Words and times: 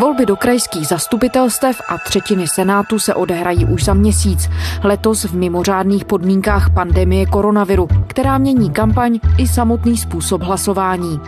Volby 0.00 0.26
do 0.26 0.36
krajských 0.36 0.86
zastupitelstev 0.86 1.80
a 1.88 1.98
třetiny 1.98 2.48
senátu 2.48 2.98
se 2.98 3.14
odehrají 3.14 3.64
už 3.64 3.84
za 3.84 3.94
měsíc. 3.94 4.50
Letos 4.82 5.24
v 5.24 5.34
mimořádných 5.34 6.04
podmínkách 6.04 6.70
pandemie 6.70 7.26
koronaviru, 7.26 7.88
která 8.06 8.38
mění 8.38 8.70
kampaň 8.70 9.20
i 9.38 9.48
samotný 9.48 9.96
způsob 9.96 10.42
hlasování. 10.42 11.20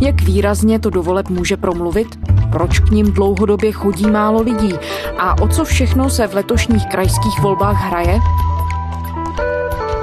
Jak 0.00 0.22
výrazně 0.22 0.78
to 0.78 0.90
do 0.90 1.02
voleb 1.02 1.28
může 1.28 1.56
promluvit? 1.56 2.08
Proč 2.52 2.78
k 2.78 2.90
ním 2.90 3.12
dlouhodobě 3.12 3.72
chodí 3.72 4.10
málo 4.10 4.42
lidí? 4.42 4.74
A 5.18 5.42
o 5.42 5.48
co 5.48 5.64
všechno 5.64 6.10
se 6.10 6.26
v 6.26 6.34
letošních 6.34 6.86
krajských 6.86 7.40
volbách 7.40 7.76
hraje? 7.76 8.18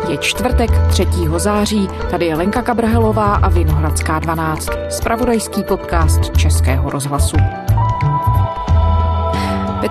Je 0.10 0.18
čtvrtek 0.18 0.72
3. 0.88 1.08
září, 1.38 1.90
tady 2.12 2.26
je 2.26 2.36
Lenka 2.36 2.62
Kabrhelová 2.62 3.36
a 3.36 3.50
Vinohradská 3.50 4.20
12, 4.20 4.70
spravodajský 4.90 5.64
podcast 5.64 6.38
Českého 6.38 6.90
rozhlasu. 6.90 7.65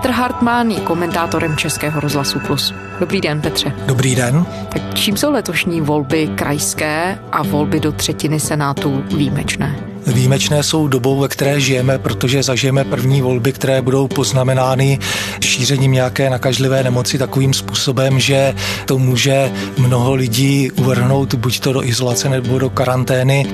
Petr 0.05 0.17
Hartmann 0.17 0.71
je 0.71 0.79
komentátorem 0.79 1.57
Českého 1.57 1.99
rozhlasu 1.99 2.39
Plus. 2.39 2.73
Dobrý 2.99 3.21
den, 3.21 3.41
Petře. 3.41 3.73
Dobrý 3.85 4.15
den. 4.15 4.45
Tak 4.69 4.93
čím 4.93 5.17
jsou 5.17 5.31
letošní 5.31 5.81
volby 5.81 6.27
krajské 6.35 7.19
a 7.31 7.43
volby 7.43 7.79
do 7.79 7.91
třetiny 7.91 8.39
senátu 8.39 9.03
výjimečné? 9.17 9.94
Výjimečné 10.07 10.63
jsou 10.63 10.87
dobou, 10.87 11.19
ve 11.19 11.27
které 11.27 11.61
žijeme, 11.61 11.99
protože 11.99 12.43
zažijeme 12.43 12.83
první 12.83 13.21
volby, 13.21 13.53
které 13.53 13.81
budou 13.81 14.07
poznamenány 14.07 14.99
šířením 15.43 15.91
nějaké 15.91 16.29
nakažlivé 16.29 16.83
nemoci 16.83 17.17
takovým 17.17 17.53
způsobem, 17.53 18.19
že 18.19 18.55
to 18.85 18.97
může 18.97 19.51
mnoho 19.77 20.15
lidí 20.15 20.71
uvrhnout 20.71 21.35
buď 21.35 21.59
to 21.59 21.73
do 21.73 21.83
izolace 21.83 22.29
nebo 22.29 22.59
do 22.59 22.69
karantény. 22.69 23.47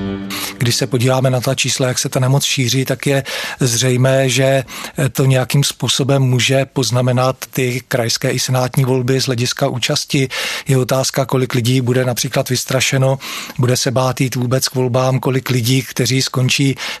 Když 0.58 0.76
se 0.76 0.86
podíváme 0.86 1.30
na 1.30 1.40
ta 1.40 1.54
čísla, 1.54 1.88
jak 1.88 1.98
se 1.98 2.08
ta 2.08 2.20
nemoc 2.20 2.44
šíří, 2.44 2.84
tak 2.84 3.06
je 3.06 3.24
zřejmé, 3.60 4.28
že 4.28 4.64
to 5.12 5.24
nějakým 5.24 5.64
způsobem 5.64 6.22
může 6.22 6.64
poznamenat 6.64 7.36
ty 7.50 7.82
krajské 7.88 8.30
i 8.30 8.38
senátní 8.38 8.84
volby 8.84 9.20
z 9.20 9.26
hlediska 9.26 9.68
účasti. 9.68 10.28
Je 10.68 10.78
otázka, 10.78 11.26
kolik 11.26 11.54
lidí 11.54 11.80
bude 11.80 12.04
například 12.04 12.48
vystrašeno, 12.48 13.18
bude 13.58 13.76
se 13.76 13.90
bát 13.90 14.20
jít 14.20 14.34
vůbec 14.34 14.68
k 14.68 14.74
volbám, 14.74 15.20
kolik 15.20 15.50
lidí, 15.50 15.82
kteří 15.82 16.22
skončí 16.22 16.41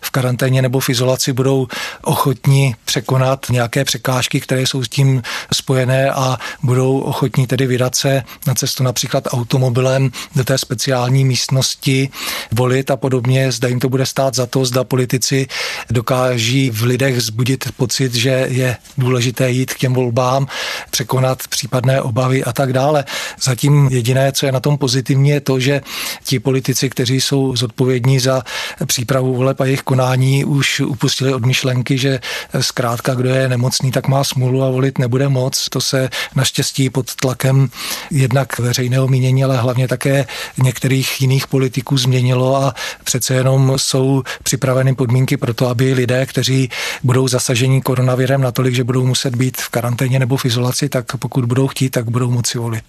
v 0.02 0.10
karanténě 0.10 0.62
nebo 0.62 0.80
v 0.80 0.88
izolaci, 0.88 1.32
budou 1.32 1.66
ochotní 2.02 2.74
překonat 2.84 3.46
nějaké 3.50 3.84
překážky, 3.84 4.40
které 4.40 4.62
jsou 4.62 4.84
s 4.84 4.88
tím 4.88 5.22
spojené 5.52 6.10
a 6.10 6.38
budou 6.62 6.98
ochotní 6.98 7.46
tedy 7.46 7.66
vydat 7.66 7.94
se 7.94 8.22
na 8.46 8.54
cestu 8.54 8.82
například 8.82 9.24
automobilem 9.30 10.10
do 10.36 10.44
té 10.44 10.58
speciální 10.58 11.24
místnosti, 11.24 12.08
volit 12.52 12.90
a 12.90 12.96
podobně. 12.96 13.52
Zda 13.52 13.68
jim 13.68 13.80
to 13.80 13.88
bude 13.88 14.06
stát 14.06 14.34
za 14.34 14.46
to, 14.46 14.64
zda 14.64 14.84
politici 14.84 15.46
dokáží 15.90 16.70
v 16.70 16.82
lidech 16.82 17.22
zbudit 17.22 17.72
pocit, 17.76 18.14
že 18.14 18.46
je 18.50 18.76
důležité 18.98 19.50
jít 19.50 19.74
k 19.74 19.78
těm 19.78 19.94
volbám, 19.94 20.46
překonat 20.90 21.38
případné 21.48 22.02
obavy 22.02 22.44
a 22.44 22.52
tak 22.52 22.72
dále. 22.72 23.04
Zatím 23.42 23.88
jediné, 23.90 24.32
co 24.32 24.46
je 24.46 24.52
na 24.52 24.60
tom 24.60 24.78
pozitivní, 24.78 25.30
je 25.30 25.40
to, 25.40 25.60
že 25.60 25.80
ti 26.24 26.38
politici, 26.38 26.90
kteří 26.90 27.20
jsou 27.20 27.56
zodpovědní 27.56 28.18
za 28.18 28.42
přípravu 28.86 29.31
voleb 29.34 29.60
a 29.60 29.64
jejich 29.64 29.82
konání, 29.82 30.44
už 30.44 30.80
upustili 30.80 31.34
od 31.34 31.46
myšlenky, 31.46 31.98
že 31.98 32.20
zkrátka, 32.60 33.14
kdo 33.14 33.28
je 33.28 33.48
nemocný, 33.48 33.90
tak 33.90 34.08
má 34.08 34.24
smůlu 34.24 34.62
a 34.62 34.70
volit 34.70 34.98
nebude 34.98 35.28
moc. 35.28 35.68
To 35.68 35.80
se 35.80 36.10
naštěstí 36.34 36.90
pod 36.90 37.14
tlakem 37.14 37.68
jednak 38.10 38.58
veřejného 38.58 39.08
mínění, 39.08 39.44
ale 39.44 39.56
hlavně 39.56 39.88
také 39.88 40.26
některých 40.62 41.20
jiných 41.20 41.46
politiků 41.46 41.98
změnilo 41.98 42.56
a 42.56 42.74
přece 43.04 43.34
jenom 43.34 43.72
jsou 43.76 44.22
připraveny 44.42 44.94
podmínky 44.94 45.36
pro 45.36 45.54
to, 45.54 45.68
aby 45.68 45.92
lidé, 45.92 46.26
kteří 46.26 46.70
budou 47.02 47.28
zasaženi 47.28 47.82
koronavirem 47.82 48.40
natolik, 48.40 48.74
že 48.74 48.84
budou 48.84 49.06
muset 49.06 49.36
být 49.36 49.56
v 49.56 49.68
karanténě 49.68 50.18
nebo 50.18 50.36
v 50.36 50.44
izolaci, 50.44 50.88
tak 50.88 51.16
pokud 51.16 51.44
budou 51.44 51.68
chtít, 51.68 51.90
tak 51.90 52.10
budou 52.10 52.30
moci 52.30 52.58
volit. 52.58 52.84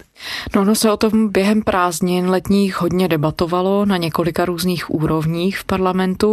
No, 0.55 0.65
no 0.65 0.75
se 0.75 0.91
o 0.91 0.97
tom 0.97 1.29
během 1.29 1.61
prázdnin 1.61 2.29
letních 2.29 2.81
hodně 2.81 3.07
debatovalo 3.07 3.85
na 3.85 3.97
několika 3.97 4.45
různých 4.45 4.91
úrovních 4.91 5.59
v 5.59 5.63
parlamentu. 5.63 6.32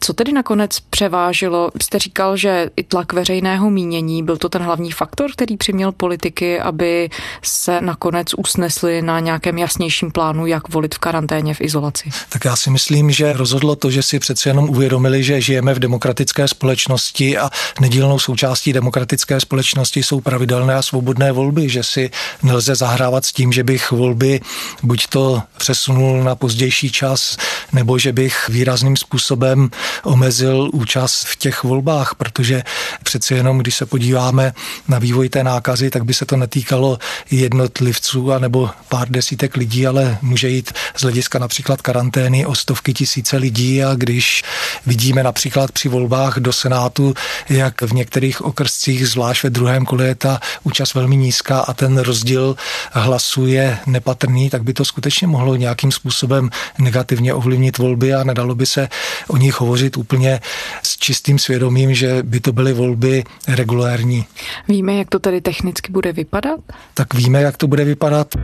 Co 0.00 0.12
tedy 0.12 0.32
nakonec 0.32 0.80
převážilo? 0.80 1.70
Jste 1.82 1.98
říkal, 1.98 2.36
že 2.36 2.70
i 2.76 2.82
tlak 2.82 3.12
veřejného 3.12 3.70
mínění 3.70 4.22
byl 4.22 4.36
to 4.36 4.48
ten 4.48 4.62
hlavní 4.62 4.92
faktor, 4.92 5.30
který 5.32 5.56
přiměl 5.56 5.92
politiky, 5.92 6.60
aby 6.60 7.10
se 7.42 7.80
nakonec 7.80 8.34
usnesli 8.36 9.02
na 9.02 9.20
nějakém 9.20 9.58
jasnějším 9.58 10.10
plánu, 10.10 10.46
jak 10.46 10.68
volit 10.68 10.94
v 10.94 10.98
karanténě, 10.98 11.54
v 11.54 11.60
izolaci. 11.60 12.10
Tak 12.28 12.44
já 12.44 12.56
si 12.56 12.70
myslím, 12.70 13.10
že 13.10 13.32
rozhodlo 13.32 13.76
to, 13.76 13.90
že 13.90 14.02
si 14.02 14.18
přece 14.18 14.48
jenom 14.48 14.70
uvědomili, 14.70 15.24
že 15.24 15.40
žijeme 15.40 15.74
v 15.74 15.78
demokratické 15.78 16.48
společnosti 16.48 17.38
a 17.38 17.50
nedílnou 17.80 18.18
součástí 18.18 18.72
demokratické 18.72 19.40
společnosti 19.40 20.02
jsou 20.02 20.20
pravidelné 20.20 20.74
a 20.74 20.82
svobodné 20.82 21.32
volby, 21.32 21.68
že 21.68 21.82
si 21.82 22.10
nelze 22.42 22.74
zahrávat 22.74 23.24
s 23.24 23.32
tím, 23.32 23.52
že 23.52 23.64
bych 23.64 23.90
volby 23.90 24.40
buď 24.82 25.06
to 25.06 25.42
přesunul 25.58 26.24
na 26.24 26.34
pozdější 26.34 26.92
čas, 26.92 27.36
nebo 27.72 27.98
že 27.98 28.12
bych 28.12 28.48
výrazným 28.48 28.96
způsobem 28.96 29.70
omezil 30.02 30.70
účast 30.72 31.24
v 31.24 31.36
těch 31.36 31.64
volbách, 31.64 32.14
protože 32.14 32.62
přeci 33.02 33.34
jenom, 33.34 33.58
když 33.58 33.74
se 33.74 33.86
podíváme 33.86 34.52
na 34.88 34.98
vývoj 34.98 35.28
té 35.28 35.44
nákazy, 35.44 35.90
tak 35.90 36.04
by 36.04 36.14
se 36.14 36.26
to 36.26 36.36
netýkalo 36.36 36.98
jednotlivců 37.30 38.32
a 38.32 38.38
nebo 38.38 38.70
pár 38.88 39.08
desítek 39.08 39.56
lidí, 39.56 39.86
ale 39.86 40.18
může 40.22 40.48
jít 40.48 40.72
z 40.96 41.02
hlediska 41.02 41.38
například 41.38 41.82
karantény 41.82 42.46
o 42.46 42.54
stovky 42.54 42.94
tisíce 42.94 43.36
lidí 43.36 43.84
a 43.84 43.94
když 43.94 44.42
vidíme 44.86 45.22
například 45.22 45.72
při 45.72 45.88
volbách 45.88 46.38
do 46.38 46.52
Senátu, 46.52 47.14
jak 47.48 47.82
v 47.82 47.92
některých 47.92 48.42
okrscích, 48.42 49.08
zvlášť 49.08 49.42
ve 49.42 49.50
druhém 49.50 49.84
kole 49.84 50.06
je 50.06 50.14
ta 50.14 50.40
účast 50.62 50.94
velmi 50.94 51.16
nízká 51.16 51.60
a 51.60 51.72
ten 51.72 51.98
rozdíl 51.98 52.56
hlasů 52.92 53.46
je 53.46 53.78
nepatrný, 53.86 54.50
tak 54.50 54.62
by 54.62 54.72
to 54.72 54.84
skutečně 54.84 55.26
mohlo 55.26 55.56
nějakým 55.56 55.92
způsobem 55.92 56.50
negativně 56.78 57.34
ovlivnit 57.34 57.78
volby 57.78 58.14
a 58.14 58.24
nedalo 58.24 58.54
by 58.54 58.66
se 58.66 58.88
o 59.28 59.36
nich 59.36 59.60
hovořit 59.60 59.87
hovořit 59.88 59.96
úplně 59.96 60.40
s 60.82 60.96
čistým 60.96 61.38
svědomím, 61.38 61.94
že 61.94 62.22
by 62.22 62.40
to 62.40 62.52
byly 62.52 62.72
volby 62.72 63.24
regulérní. 63.48 64.24
Víme, 64.68 64.94
jak 64.94 65.08
to 65.08 65.18
tady 65.18 65.40
technicky 65.40 65.92
bude 65.92 66.12
vypadat? 66.12 66.60
Tak 66.94 67.14
víme, 67.14 67.42
jak 67.42 67.56
to 67.56 67.66
bude 67.66 67.84
vypadat. 67.84 68.34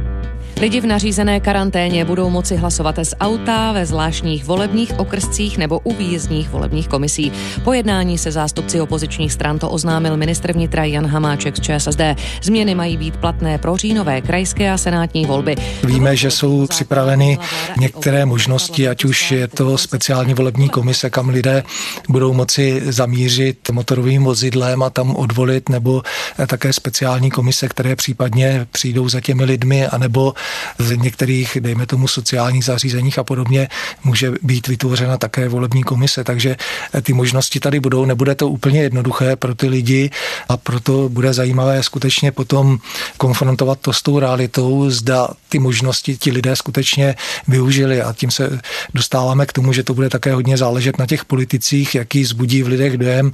Lidi 0.61 0.81
v 0.81 0.87
nařízené 0.87 1.41
karanténě 1.41 2.05
budou 2.05 2.31
moci 2.31 2.57
hlasovat 2.57 2.99
z 3.03 3.15
auta 3.21 3.73
ve 3.73 3.87
zvláštních 3.87 4.45
volebních 4.45 4.99
okrscích 4.99 5.59
nebo 5.59 5.79
u 5.85 5.95
výjezdních 5.95 6.49
volebních 6.49 6.89
komisí. 6.89 7.33
Po 7.65 7.73
jednání 7.73 8.19
se 8.19 8.33
zástupci 8.33 8.81
opozičních 8.81 9.33
stran 9.33 9.59
to 9.59 9.71
oznámil 9.71 10.17
ministr 10.17 10.53
vnitra 10.53 10.85
Jan 10.85 11.07
Hamáček 11.07 11.57
z 11.57 11.61
ČSSD. 11.61 12.01
Změny 12.43 12.75
mají 12.75 12.97
být 12.97 13.17
platné 13.17 13.59
pro 13.59 13.77
říjnové 13.77 14.21
krajské 14.21 14.71
a 14.71 14.79
senátní 14.79 15.27
volby. 15.27 15.57
Víme, 15.85 16.17
že 16.17 16.31
jsou 16.31 16.67
připraveny 16.67 17.39
některé 17.79 18.27
možnosti, 18.27 18.89
ať 18.89 19.05
už 19.05 19.33
je 19.33 19.49
to 19.49 19.79
speciální 19.79 20.35
volební 20.35 20.69
komise, 20.69 21.11
kam 21.11 21.29
lidé 21.35 21.63
budou 22.09 22.33
moci 22.33 22.83
zamířit 22.87 23.71
motorovým 23.71 24.25
vozidlem 24.25 24.83
a 24.83 24.91
tam 24.91 25.17
odvolit, 25.17 25.69
nebo 25.69 26.03
také 26.47 26.73
speciální 26.73 27.31
komise, 27.31 27.69
které 27.69 27.97
případně 27.97 28.67
přijdou 28.73 29.09
za 29.09 29.21
těmi 29.21 29.45
lidmi, 29.45 29.87
anebo 29.87 30.35
v 30.79 30.97
některých, 30.97 31.59
dejme 31.61 31.87
tomu, 31.87 32.09
sociálních 32.09 32.65
zařízeních 32.65 33.19
a 33.19 33.25
podobně 33.25 33.69
může 34.05 34.33
být 34.43 34.69
vytvořena 34.69 35.17
také 35.19 35.49
volební 35.49 35.83
komise, 35.83 36.25
takže 36.25 36.57
ty 37.03 37.13
možnosti 37.13 37.61
tady 37.61 37.81
budou. 37.81 38.05
Nebude 38.05 38.35
to 38.35 38.49
úplně 38.49 38.83
jednoduché 38.83 39.37
pro 39.37 39.55
ty 39.55 39.69
lidi 39.69 40.11
a 40.49 40.57
proto 40.57 41.09
bude 41.09 41.33
zajímavé 41.33 41.83
skutečně 41.83 42.33
potom 42.33 42.79
konfrontovat 43.17 43.79
to 43.81 43.93
s 43.93 44.03
tou 44.03 44.19
realitou, 44.19 44.91
zda 44.91 45.29
ty 45.49 45.59
možnosti 45.59 46.17
ti 46.17 46.31
lidé 46.31 46.57
skutečně 46.57 47.15
využili 47.49 48.03
a 48.03 48.13
tím 48.13 48.31
se 48.31 48.61
dostáváme 48.95 49.47
k 49.47 49.53
tomu, 49.53 49.73
že 49.73 49.83
to 49.83 49.95
bude 49.95 50.09
také 50.11 50.33
hodně 50.35 50.57
záležet 50.57 50.99
na 50.99 51.07
těch 51.07 51.24
politicích, 51.25 51.95
jaký 51.95 52.25
zbudí 52.25 52.63
v 52.63 52.69
lidech 52.69 52.99
dojem, 52.99 53.33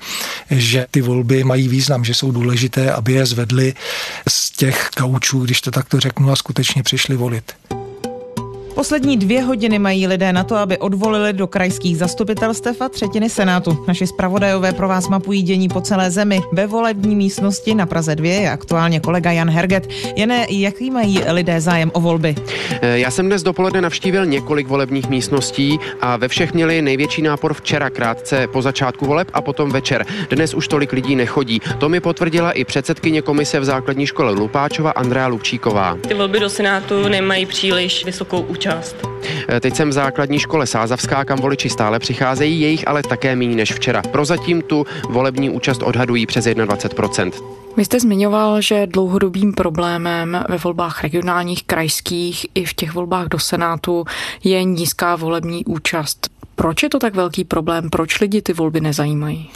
že 0.50 0.86
ty 0.90 1.00
volby 1.00 1.44
mají 1.44 1.68
význam, 1.68 2.04
že 2.04 2.14
jsou 2.14 2.32
důležité, 2.32 2.92
aby 2.92 3.12
je 3.12 3.26
zvedli 3.26 3.74
z 4.28 4.50
těch 4.50 4.90
kaučů, 4.96 5.44
když 5.44 5.60
to 5.60 5.70
takto 5.70 6.00
řeknu, 6.00 6.30
a 6.30 6.36
skutečně 6.36 6.82
přišli 6.82 7.16
volit. 7.16 7.52
Poslední 8.74 9.16
dvě 9.16 9.42
hodiny 9.42 9.78
mají 9.78 10.06
lidé 10.06 10.32
na 10.32 10.44
to, 10.44 10.56
aby 10.56 10.78
odvolili 10.78 11.32
do 11.32 11.46
krajských 11.46 11.98
zastupitelstev 11.98 12.80
a 12.80 12.88
třetiny 12.88 13.30
Senátu. 13.30 13.84
Naši 13.88 14.06
zpravodajové 14.06 14.72
pro 14.72 14.88
vás 14.88 15.08
mapují 15.08 15.42
dění 15.42 15.68
po 15.68 15.80
celé 15.80 16.10
zemi. 16.10 16.40
Ve 16.52 16.66
volební 16.66 17.16
místnosti 17.16 17.74
na 17.74 17.86
Praze 17.86 18.16
2 18.16 18.26
je 18.26 18.50
aktuálně 18.50 19.00
kolega 19.00 19.32
Jan 19.32 19.50
Herget. 19.50 19.88
Jene, 20.16 20.46
jaký 20.50 20.90
mají 20.90 21.20
lidé 21.28 21.60
zájem 21.60 21.90
o 21.94 22.00
volby? 22.00 22.34
Eh, 22.82 22.98
já 22.98 23.10
jsem 23.10 23.26
dnes 23.26 23.42
dopoledne 23.42 23.80
navštívil 23.80 24.26
několik 24.26 24.68
volebních 24.68 25.08
místností 25.08 25.78
a 26.00 26.16
ve 26.16 26.28
všech 26.28 26.54
měli 26.54 26.82
největší 26.82 27.22
nápor 27.22 27.54
včera 27.54 27.90
krátce 27.90 28.46
po 28.46 28.62
začátku 28.62 29.06
voleb 29.06 29.28
a 29.32 29.42
potom 29.42 29.70
večer. 29.70 30.06
Dnes 30.30 30.54
už 30.54 30.68
tolik 30.68 30.92
lidí 30.92 31.16
nechodí. 31.16 31.60
To 31.78 31.88
mi 31.88 32.00
potvrdila 32.00 32.52
i 32.52 32.64
předsedkyně 32.64 33.22
komise 33.22 33.60
v 33.60 33.64
základní 33.64 34.06
škole 34.06 34.32
Lupáčova 34.32 34.90
Andrea 34.90 35.26
Lubčíková. 35.26 35.98
Ty 36.08 36.14
volby 36.14 36.40
do 36.40 36.50
Senátu 36.50 37.08
nemají 37.08 37.46
příliš 37.46 38.04
vysokou 38.04 38.40
účast 38.40 38.59
účast. 38.60 38.96
Eh, 39.48 39.60
teď 39.60 39.76
jsem 39.76 39.88
v 39.88 39.92
základní 39.92 40.38
škole 40.38 40.66
Sázavská, 40.66 41.24
kam 41.24 41.38
voliči 41.38 41.70
stále 41.70 41.98
přicházejí, 41.98 42.60
jejich 42.60 42.88
ale 42.88 43.02
také 43.02 43.36
méně 43.36 43.56
než 43.56 43.72
včera. 43.72 44.02
Prozatím 44.02 44.62
tu 44.62 44.86
volební 45.08 45.50
účast 45.50 45.82
odhadují 45.82 46.26
přes 46.26 46.46
21% 46.46 47.32
vy 47.76 47.84
jste 47.84 48.00
zmiňoval, 48.00 48.60
že 48.60 48.86
dlouhodobým 48.86 49.52
problémem 49.52 50.44
ve 50.48 50.56
volbách 50.56 51.02
regionálních, 51.02 51.64
krajských 51.64 52.46
i 52.54 52.64
v 52.64 52.74
těch 52.74 52.92
volbách 52.92 53.28
do 53.28 53.38
Senátu 53.38 54.04
je 54.44 54.64
nízká 54.64 55.16
volební 55.16 55.64
účast. 55.64 56.28
Proč 56.54 56.82
je 56.82 56.88
to 56.88 56.98
tak 56.98 57.14
velký 57.14 57.44
problém? 57.44 57.90
Proč 57.90 58.20
lidi 58.20 58.42
ty 58.42 58.52
volby 58.52 58.80
nezajímají? 58.80 59.50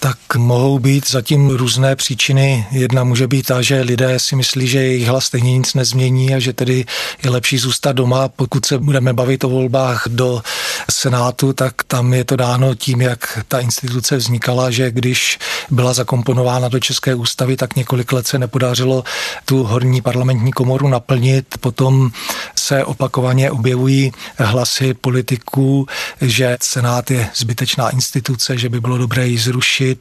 Tak 0.00 0.18
mohou 0.36 0.78
být 0.78 1.10
zatím 1.10 1.50
různé 1.50 1.96
příčiny. 1.96 2.66
Jedna 2.70 3.04
může 3.04 3.26
být 3.26 3.46
ta, 3.46 3.62
že 3.62 3.80
lidé 3.80 4.18
si 4.18 4.36
myslí, 4.36 4.66
že 4.68 4.78
jejich 4.78 5.08
hlas 5.08 5.24
stejně 5.24 5.58
nic 5.58 5.74
nezmění 5.74 6.34
a 6.34 6.38
že 6.38 6.52
tedy 6.52 6.84
je 7.24 7.30
lepší 7.30 7.58
zůstat 7.58 7.92
doma. 7.92 8.28
Pokud 8.28 8.66
se 8.66 8.78
budeme 8.78 9.12
bavit 9.12 9.44
o 9.44 9.48
volbách 9.48 10.04
do 10.08 10.42
Senátu, 10.90 11.52
tak 11.52 11.82
tam 11.82 12.14
je 12.14 12.24
to 12.24 12.36
dáno 12.36 12.74
tím, 12.74 13.00
jak 13.00 13.38
ta 13.48 13.60
instituce 13.60 14.16
vznikala, 14.16 14.70
že 14.70 14.90
když 14.90 15.38
byla 15.70 15.92
zakomponována 15.92 16.68
do 16.68 16.80
České 16.80 17.14
ústavy, 17.14 17.56
tak 17.56 17.76
několik 17.76 18.12
let 18.12 18.26
se 18.26 18.38
nepodařilo 18.38 19.04
tu 19.44 19.64
horní 19.64 20.00
parlamentní 20.00 20.52
komoru 20.52 20.88
naplnit. 20.88 21.46
Potom 21.60 22.10
se 22.56 22.84
opakovaně 22.84 23.50
objevují 23.50 24.12
hlasy 24.38 24.94
politiků, 24.94 25.86
že 26.20 26.58
Senát 26.62 27.10
je 27.10 27.28
zbytečná 27.34 27.90
instituce, 27.90 28.58
že 28.58 28.68
by 28.68 28.80
bylo 28.80 28.98
dobré 28.98 29.26
ji 29.26 29.38
zrušit. 29.38 30.00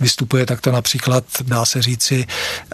Vystupuje 0.00 0.46
takto 0.46 0.72
například, 0.72 1.24
dá 1.42 1.64
se 1.64 1.82
říci, 1.82 2.26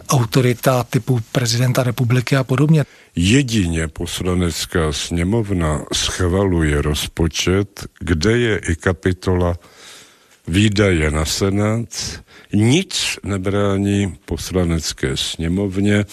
autorita 0.08 0.84
typu 0.84 1.20
prezidenta 1.32 1.82
republiky 1.82 2.36
a 2.36 2.44
podobně. 2.44 2.84
Jedině 3.16 3.88
poslanecká 3.88 4.92
sněmovna 4.92 5.82
schvaluje 5.92 6.82
rozpočet, 6.82 7.86
kde 8.00 8.38
je 8.38 8.58
i 8.58 8.76
kapitola 8.76 9.56
výdaje 10.48 11.10
na 11.10 11.24
Senát. 11.24 11.88
Nic 12.52 13.18
nebrání 13.24 14.16
poslanecké 14.24 15.16
sněmovně, 15.16 16.04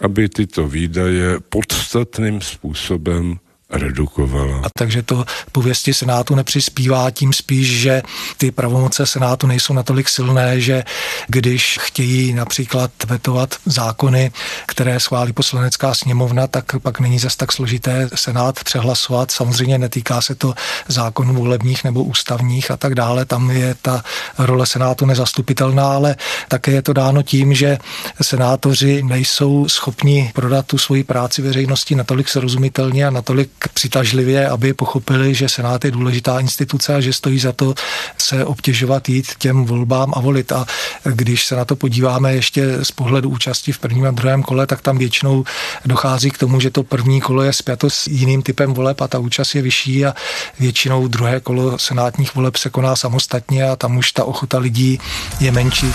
aby 0.00 0.28
tyto 0.28 0.68
výdaje 0.68 1.40
podstatným 1.48 2.40
způsobem 2.40 3.38
redukovala. 3.70 4.60
A 4.64 4.68
takže 4.78 5.02
to 5.02 5.24
pověsti 5.52 5.94
Senátu 5.94 6.34
nepřispívá 6.34 7.10
tím 7.10 7.32
spíš, 7.32 7.80
že 7.80 8.02
ty 8.36 8.50
pravomoce 8.50 9.06
Senátu 9.06 9.46
nejsou 9.46 9.72
natolik 9.72 10.08
silné, 10.08 10.60
že 10.60 10.84
když 11.28 11.78
chtějí 11.82 12.32
například 12.32 12.90
vetovat 13.06 13.54
zákony, 13.66 14.30
které 14.66 15.00
schválí 15.00 15.32
poslanecká 15.32 15.94
sněmovna, 15.94 16.46
tak 16.46 16.64
pak 16.82 17.00
není 17.00 17.18
zas 17.18 17.36
tak 17.36 17.52
složité 17.52 18.10
Senát 18.14 18.64
přehlasovat. 18.64 19.30
Samozřejmě 19.30 19.78
netýká 19.78 20.20
se 20.20 20.34
to 20.34 20.54
zákonů 20.88 21.34
volebních 21.34 21.84
nebo 21.84 22.04
ústavních 22.04 22.70
a 22.70 22.76
tak 22.76 22.94
dále. 22.94 23.24
Tam 23.24 23.50
je 23.50 23.76
ta 23.82 24.04
role 24.38 24.66
Senátu 24.66 25.06
nezastupitelná, 25.06 25.92
ale 25.92 26.16
také 26.48 26.70
je 26.70 26.82
to 26.82 26.92
dáno 26.92 27.22
tím, 27.22 27.54
že 27.54 27.78
senátoři 28.22 29.02
nejsou 29.02 29.68
schopni 29.68 30.32
prodat 30.34 30.66
tu 30.66 30.78
svoji 30.78 31.04
práci 31.04 31.42
veřejnosti 31.42 31.94
natolik 31.94 32.28
srozumitelně 32.28 33.06
a 33.06 33.10
natolik 33.10 33.55
přitažlivě, 33.74 34.48
aby 34.48 34.74
pochopili, 34.74 35.34
že 35.34 35.48
Senát 35.48 35.84
je 35.84 35.90
důležitá 35.90 36.40
instituce 36.40 36.94
a 36.94 37.00
že 37.00 37.12
stojí 37.12 37.38
za 37.38 37.52
to 37.52 37.74
se 38.18 38.44
obtěžovat 38.44 39.08
jít 39.08 39.26
těm 39.38 39.64
volbám 39.64 40.12
a 40.16 40.20
volit. 40.20 40.52
A 40.52 40.66
když 41.04 41.46
se 41.46 41.56
na 41.56 41.64
to 41.64 41.76
podíváme 41.76 42.34
ještě 42.34 42.84
z 42.84 42.92
pohledu 42.92 43.30
účasti 43.30 43.72
v 43.72 43.78
prvním 43.78 44.06
a 44.06 44.10
druhém 44.10 44.42
kole, 44.42 44.66
tak 44.66 44.80
tam 44.80 44.98
většinou 44.98 45.44
dochází 45.84 46.30
k 46.30 46.38
tomu, 46.38 46.60
že 46.60 46.70
to 46.70 46.82
první 46.82 47.20
kolo 47.20 47.42
je 47.42 47.52
spjato 47.52 47.90
s 47.90 48.06
jiným 48.06 48.42
typem 48.42 48.74
voleb 48.74 49.00
a 49.00 49.08
ta 49.08 49.18
účast 49.18 49.54
je 49.54 49.62
vyšší 49.62 50.06
a 50.06 50.14
většinou 50.58 51.08
druhé 51.08 51.40
kolo 51.40 51.78
senátních 51.78 52.34
voleb 52.34 52.56
se 52.56 52.70
koná 52.70 52.96
samostatně 52.96 53.64
a 53.64 53.76
tam 53.76 53.96
už 53.96 54.12
ta 54.12 54.24
ochota 54.24 54.58
lidí 54.58 55.00
je 55.40 55.52
menší. 55.52 55.92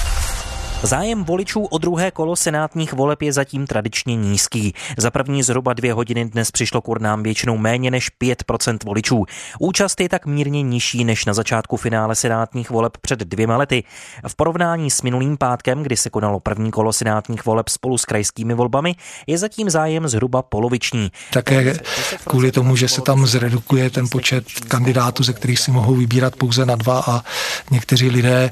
Zájem 0.84 1.24
voličů 1.24 1.66
o 1.66 1.78
druhé 1.78 2.12
kolo 2.12 2.36
senátních 2.36 2.94
voleb 2.94 3.22
je 3.22 3.34
zatím 3.34 3.68
tradičně 3.68 4.16
nízký. 4.16 4.74
Za 4.98 5.12
první 5.12 5.44
zhruba 5.44 5.74
dvě 5.74 5.94
hodiny 5.94 6.26
dnes 6.26 6.52
přišlo 6.52 6.82
k 6.82 6.88
urnám 6.88 7.24
většinou 7.24 7.58
méně 7.58 7.92
než 7.92 8.10
5% 8.24 8.78
voličů. 8.86 9.26
Účast 9.60 10.02
je 10.02 10.10
tak 10.10 10.26
mírně 10.26 10.62
nižší 10.62 11.04
než 11.04 11.26
na 11.26 11.34
začátku 11.34 11.78
finále 11.78 12.16
senátních 12.16 12.70
voleb 12.70 12.98
před 13.02 13.20
dvěma 13.20 13.58
lety. 13.58 13.84
V 14.28 14.36
porovnání 14.36 14.92
s 14.92 15.02
minulým 15.02 15.38
pátkem, 15.38 15.84
kdy 15.84 15.98
se 15.98 16.10
konalo 16.10 16.40
první 16.40 16.72
kolo 16.72 16.94
senátních 16.94 17.46
voleb 17.46 17.70
spolu 17.70 17.98
s 17.98 18.06
krajskými 18.06 18.54
volbami, 18.54 18.96
je 19.28 19.38
zatím 19.38 19.70
zájem 19.70 20.08
zhruba 20.08 20.42
poloviční. 20.42 21.12
Také 21.34 21.80
kvůli 22.28 22.52
tomu, 22.52 22.76
že 22.76 22.88
se 22.88 23.02
tam 23.02 23.28
zredukuje 23.28 23.90
ten 23.90 24.08
počet 24.10 24.46
kandidátů, 24.68 25.24
ze 25.24 25.34
kterých 25.34 25.60
si 25.60 25.72
mohou 25.72 25.96
vybírat 25.96 26.36
pouze 26.36 26.66
na 26.66 26.76
dva 26.76 27.04
a 27.08 27.24
někteří 27.72 28.10
lidé 28.10 28.52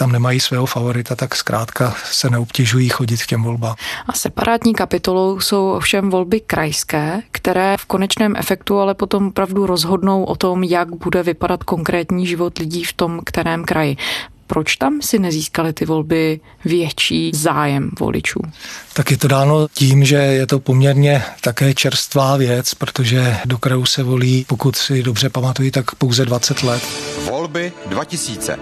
tam 0.00 0.12
nemají 0.12 0.40
svého 0.40 0.66
favorita, 0.66 1.16
tak 1.16 1.36
zkrátka 1.36 1.94
se 2.04 2.30
neobtěžují 2.30 2.88
chodit 2.88 3.22
k 3.22 3.26
těm 3.26 3.42
volbám. 3.42 3.74
A 4.06 4.12
separátní 4.12 4.74
kapitolou 4.74 5.40
jsou 5.40 5.70
ovšem 5.70 6.10
volby 6.10 6.40
krajské, 6.40 7.20
které 7.30 7.76
v 7.76 7.84
konečném 7.84 8.36
efektu 8.36 8.78
ale 8.78 8.94
potom 8.94 9.26
opravdu 9.26 9.66
rozhodnou 9.66 10.24
o 10.24 10.36
tom, 10.36 10.62
jak 10.62 10.88
bude 10.94 11.22
vypadat 11.22 11.64
konkrétní 11.64 12.26
život 12.26 12.58
lidí 12.58 12.84
v 12.84 12.92
tom 12.92 13.20
kterém 13.24 13.64
kraji 13.64 13.96
proč 14.46 14.76
tam 14.76 15.02
si 15.02 15.18
nezískali 15.18 15.72
ty 15.72 15.84
volby 15.84 16.40
větší 16.64 17.30
zájem 17.34 17.90
voličů? 18.00 18.40
Tak 18.92 19.10
je 19.10 19.16
to 19.16 19.28
dáno 19.28 19.68
tím, 19.74 20.04
že 20.04 20.16
je 20.16 20.46
to 20.46 20.60
poměrně 20.60 21.22
také 21.40 21.74
čerstvá 21.74 22.36
věc, 22.36 22.74
protože 22.74 23.36
do 23.44 23.58
krajů 23.58 23.86
se 23.86 24.02
volí, 24.02 24.44
pokud 24.48 24.76
si 24.76 25.02
dobře 25.02 25.28
pamatuju, 25.28 25.70
tak 25.70 25.94
pouze 25.94 26.24
20 26.24 26.62
let. 26.62 26.82
Volby 27.24 27.72
2000. 27.86 28.58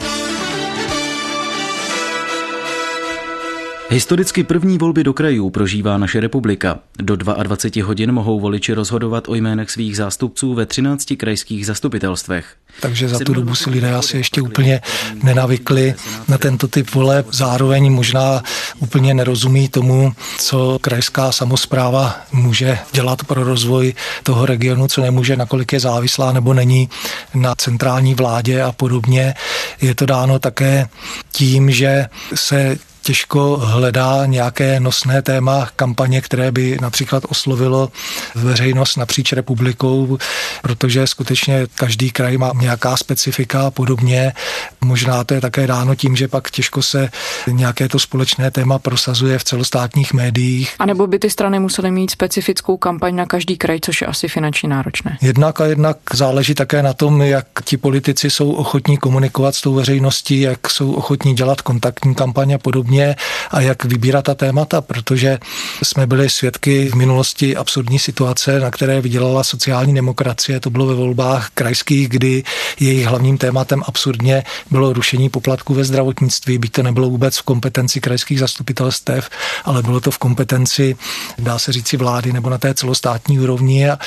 Historicky 3.90 4.44
první 4.44 4.78
volby 4.78 5.04
do 5.04 5.12
krajů 5.12 5.50
prožívá 5.50 5.98
naše 5.98 6.20
republika. 6.20 6.78
Do 6.98 7.16
22 7.16 7.86
hodin 7.86 8.12
mohou 8.12 8.40
voliči 8.40 8.72
rozhodovat 8.72 9.28
o 9.28 9.34
jménech 9.34 9.70
svých 9.70 9.96
zástupců 9.96 10.54
ve 10.54 10.66
13 10.66 11.12
krajských 11.16 11.66
zastupitelstvech. 11.66 12.54
Takže 12.80 13.08
za 13.08 13.18
tu 13.18 13.34
dobu 13.34 13.54
si 13.54 13.70
lidé 13.70 13.94
asi 13.94 14.16
ještě 14.16 14.42
úplně 14.42 14.80
nenavykli 15.22 15.94
na 16.28 16.38
tento 16.38 16.68
typ 16.68 16.94
voleb. 16.94 17.26
Zároveň 17.30 17.92
možná 17.92 18.42
úplně 18.78 19.14
nerozumí 19.14 19.68
tomu, 19.68 20.12
co 20.38 20.78
krajská 20.80 21.32
samozpráva 21.32 22.16
může 22.32 22.78
dělat 22.92 23.24
pro 23.24 23.44
rozvoj 23.44 23.94
toho 24.22 24.46
regionu, 24.46 24.88
co 24.88 25.00
nemůže, 25.00 25.36
nakolik 25.36 25.72
je 25.72 25.80
závislá 25.80 26.32
nebo 26.32 26.54
není 26.54 26.88
na 27.34 27.54
centrální 27.54 28.14
vládě 28.14 28.62
a 28.62 28.72
podobně. 28.72 29.34
Je 29.80 29.94
to 29.94 30.06
dáno 30.06 30.38
také 30.38 30.88
tím, 31.32 31.70
že 31.70 32.06
se 32.34 32.78
těžko 33.08 33.56
hledá 33.56 34.26
nějaké 34.26 34.80
nosné 34.80 35.22
téma 35.22 35.68
kampaně, 35.76 36.20
které 36.20 36.52
by 36.52 36.78
například 36.80 37.24
oslovilo 37.28 37.88
veřejnost 38.34 38.96
napříč 38.96 39.32
republikou, 39.32 40.18
protože 40.62 41.06
skutečně 41.06 41.66
každý 41.74 42.10
kraj 42.10 42.36
má 42.36 42.52
nějaká 42.60 42.96
specifika 42.96 43.66
a 43.66 43.70
podobně. 43.70 44.32
Možná 44.80 45.24
to 45.24 45.34
je 45.34 45.40
také 45.40 45.66
dáno 45.66 45.94
tím, 45.94 46.16
že 46.16 46.28
pak 46.28 46.50
těžko 46.50 46.82
se 46.82 47.10
nějaké 47.50 47.88
to 47.88 47.98
společné 47.98 48.50
téma 48.50 48.78
prosazuje 48.78 49.38
v 49.38 49.44
celostátních 49.44 50.12
médiích. 50.12 50.74
A 50.78 50.86
nebo 50.86 51.06
by 51.06 51.18
ty 51.18 51.30
strany 51.30 51.58
musely 51.58 51.90
mít 51.90 52.10
specifickou 52.10 52.76
kampaň 52.76 53.16
na 53.16 53.26
každý 53.26 53.56
kraj, 53.56 53.78
což 53.80 54.00
je 54.00 54.06
asi 54.06 54.28
finančně 54.28 54.68
náročné. 54.68 55.18
Jednak 55.22 55.60
a 55.60 55.66
jednak 55.66 55.96
záleží 56.12 56.54
také 56.54 56.82
na 56.82 56.92
tom, 56.92 57.22
jak 57.22 57.46
ti 57.64 57.76
politici 57.76 58.30
jsou 58.30 58.52
ochotní 58.52 58.96
komunikovat 58.96 59.54
s 59.54 59.60
tou 59.60 59.74
veřejností, 59.74 60.40
jak 60.40 60.70
jsou 60.70 60.92
ochotní 60.92 61.34
dělat 61.34 61.60
kontaktní 61.60 62.14
kampaně 62.14 62.54
a 62.54 62.58
podobně 62.58 62.97
podobně 62.98 63.14
a 63.50 63.60
jak 63.60 63.84
vybírat 63.84 64.22
ta 64.22 64.34
témata, 64.34 64.80
protože 64.80 65.38
jsme 65.82 66.06
byli 66.06 66.30
svědky 66.30 66.88
v 66.88 66.94
minulosti 66.94 67.56
absurdní 67.56 67.98
situace, 67.98 68.60
na 68.60 68.70
které 68.70 69.00
vydělala 69.00 69.44
sociální 69.44 69.94
demokracie. 69.94 70.60
To 70.60 70.70
bylo 70.70 70.86
ve 70.86 70.94
volbách 70.94 71.50
krajských, 71.54 72.08
kdy 72.08 72.42
jejich 72.80 73.06
hlavním 73.06 73.38
tématem 73.38 73.82
absurdně 73.86 74.44
bylo 74.70 74.92
rušení 74.92 75.28
poplatků 75.28 75.74
ve 75.74 75.84
zdravotnictví, 75.84 76.58
byť 76.58 76.72
to 76.72 76.82
nebylo 76.82 77.10
vůbec 77.10 77.38
v 77.38 77.42
kompetenci 77.42 78.00
krajských 78.00 78.40
zastupitelstev, 78.40 79.30
ale 79.64 79.82
bylo 79.82 80.00
to 80.00 80.10
v 80.10 80.18
kompetenci, 80.18 80.96
dá 81.38 81.58
se 81.58 81.72
říci, 81.72 81.96
vlády 81.96 82.32
nebo 82.32 82.50
na 82.50 82.58
té 82.58 82.74
celostátní 82.74 83.40
úrovni 83.40 83.90
a 83.90 83.98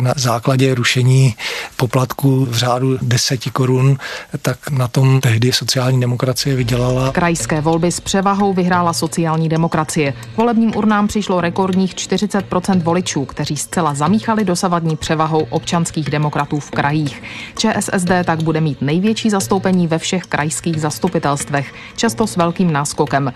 na 0.00 0.12
základě 0.16 0.74
rušení 0.74 1.34
poplatků 1.76 2.46
v 2.50 2.56
řádu 2.56 2.98
deseti 3.02 3.50
korun, 3.50 3.98
tak 4.42 4.70
na 4.70 4.88
tom 4.88 5.20
tehdy 5.20 5.52
sociální 5.52 6.00
demokracie 6.00 6.56
vydělala. 6.56 7.12
Krajské 7.12 7.60
volby 7.60 7.92
zpřeva 7.92 8.20
převahou 8.20 8.52
vyhrála 8.54 8.89
sociální 8.92 9.48
demokracie. 9.48 10.14
Volebním 10.36 10.76
urnám 10.76 11.08
přišlo 11.08 11.40
rekordních 11.40 11.94
40% 11.94 12.82
voličů, 12.82 13.24
kteří 13.24 13.56
zcela 13.56 13.94
zamíchali 13.94 14.44
dosavadní 14.44 14.96
převahou 14.96 15.46
občanských 15.50 16.10
demokratů 16.10 16.60
v 16.60 16.70
krajích. 16.70 17.22
ČSSD 17.56 18.10
tak 18.24 18.42
bude 18.42 18.60
mít 18.60 18.82
největší 18.82 19.30
zastoupení 19.30 19.86
ve 19.86 19.98
všech 19.98 20.22
krajských 20.22 20.80
zastupitelstvech, 20.80 21.74
často 21.96 22.26
s 22.26 22.36
velkým 22.36 22.72
náskokem. 22.72 23.32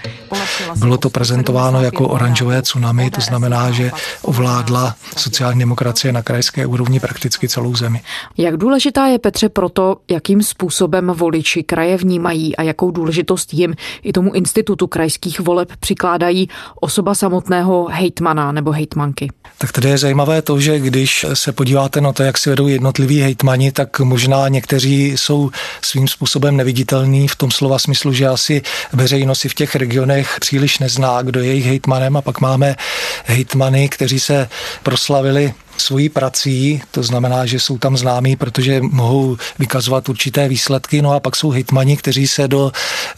Bylo 0.77 0.99
to 0.99 1.11
prezentováno 1.11 1.83
jako 1.83 2.09
oranžové 2.09 2.63
tsunami, 2.63 3.11
to 3.11 3.21
znamená, 3.21 3.71
že 3.71 3.91
ovládla 4.23 4.95
sociální 5.17 5.61
demokracie 5.61 6.13
na 6.13 6.23
krajské 6.23 6.67
úrovni 6.67 7.01
prakticky 7.01 7.49
celou 7.49 7.77
zemi. 7.77 8.01
Jak 8.37 8.57
důležitá 8.57 9.07
je 9.07 9.19
Petře 9.19 9.49
proto, 9.49 9.97
jakým 10.11 10.43
způsobem 10.43 11.13
voliči 11.15 11.63
kraje 11.63 11.97
vnímají 11.97 12.57
a 12.57 12.63
jakou 12.63 12.91
důležitost 12.91 13.55
jim 13.55 13.75
i 14.03 14.13
tomu 14.13 14.33
institutu 14.33 14.87
krajských 14.87 15.41
voleb 15.45 15.73
přikládají 15.81 16.49
osoba 16.81 17.15
samotného 17.15 17.89
hejtmana 17.91 18.53
nebo 18.53 18.73
hejtmanky? 18.73 19.29
Tak 19.59 19.73
tady 19.73 19.89
je 19.89 19.99
zajímavé 19.99 20.43
to, 20.43 20.61
že 20.61 20.79
když 20.79 21.27
se 21.35 21.53
podíváte 21.53 22.01
na 22.01 22.13
to, 22.13 22.23
jak 22.23 22.39
si 22.39 22.51
vedou 22.51 22.67
jednotliví 22.67 23.21
hejtmani, 23.21 23.73
tak 23.73 24.01
možná 24.01 24.49
někteří 24.49 25.13
jsou 25.17 25.51
svým 25.83 26.09
způsobem 26.09 26.57
neviditelní 26.57 27.29
v 27.29 27.37
tom 27.37 27.51
slova 27.51 27.79
smyslu, 27.79 28.13
že 28.13 28.29
asi 28.29 28.63
veřejnost 28.93 29.41
si 29.41 29.49
v 29.49 29.55
těch 29.55 29.75
regionech 29.75 30.37
příliš 30.41 30.79
nezná, 30.79 31.23
kdo 31.23 31.41
je 31.41 31.47
jejich 31.47 31.67
hejtmanem 31.67 32.17
a 32.17 32.23
pak 32.23 32.41
máme 32.41 32.77
hejtmany, 33.25 33.89
kteří 33.89 34.21
se 34.21 34.49
proslavili 34.83 35.55
svojí 35.77 36.09
prací, 36.09 36.83
to 36.91 37.03
znamená, 37.03 37.47
že 37.47 37.61
jsou 37.61 37.79
tam 37.79 37.97
známí, 37.97 38.37
protože 38.37 38.81
mohou 38.81 39.37
vykazovat 39.59 40.09
určité 40.09 40.49
výsledky, 40.49 41.03
no 41.03 41.13
a 41.13 41.21
pak 41.21 41.37
jsou 41.37 41.51
hitmani, 41.51 41.97
kteří 41.97 42.29
se 42.29 42.49
do 42.49 42.73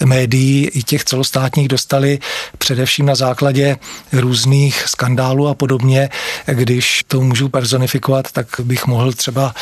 médií 0.04 0.68
i 0.68 0.82
těch 0.82 1.04
celostátních 1.04 1.68
dostali 1.68 2.18
především 2.58 3.06
na 3.06 3.14
základě 3.14 3.76
různých 4.12 4.84
skandálů 4.88 5.48
a 5.48 5.54
podobně. 5.54 6.08
Když 6.46 7.04
to 7.08 7.20
můžu 7.20 7.48
personifikovat, 7.48 8.32
tak 8.32 8.46
bych 8.62 8.86
mohl 8.86 9.12
třeba 9.12 9.54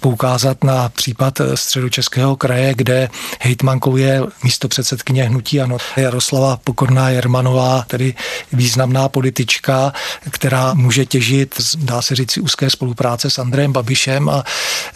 poukázat 0.00 0.64
na 0.64 0.88
případ 0.88 1.40
středočeského 1.54 2.36
kraje, 2.36 2.74
kde 2.74 3.08
hejtmankou 3.40 3.96
je 3.96 4.20
místo 4.44 4.68
předsedkyně 4.68 5.24
hnutí 5.24 5.60
ano, 5.60 5.76
Jaroslava 5.96 6.56
Pokorná 6.64 7.10
Jermanová, 7.10 7.84
tedy 7.86 8.14
významná 8.52 9.08
politička, 9.08 9.92
která 10.30 10.74
může 10.74 11.06
těžit, 11.06 11.54
dá 11.76 12.02
se 12.02 12.14
říct, 12.14 12.38
úzké 12.42 12.70
spolupráce 12.70 13.30
s 13.30 13.38
Andrejem 13.38 13.72
Babišem 13.72 14.28
a 14.28 14.44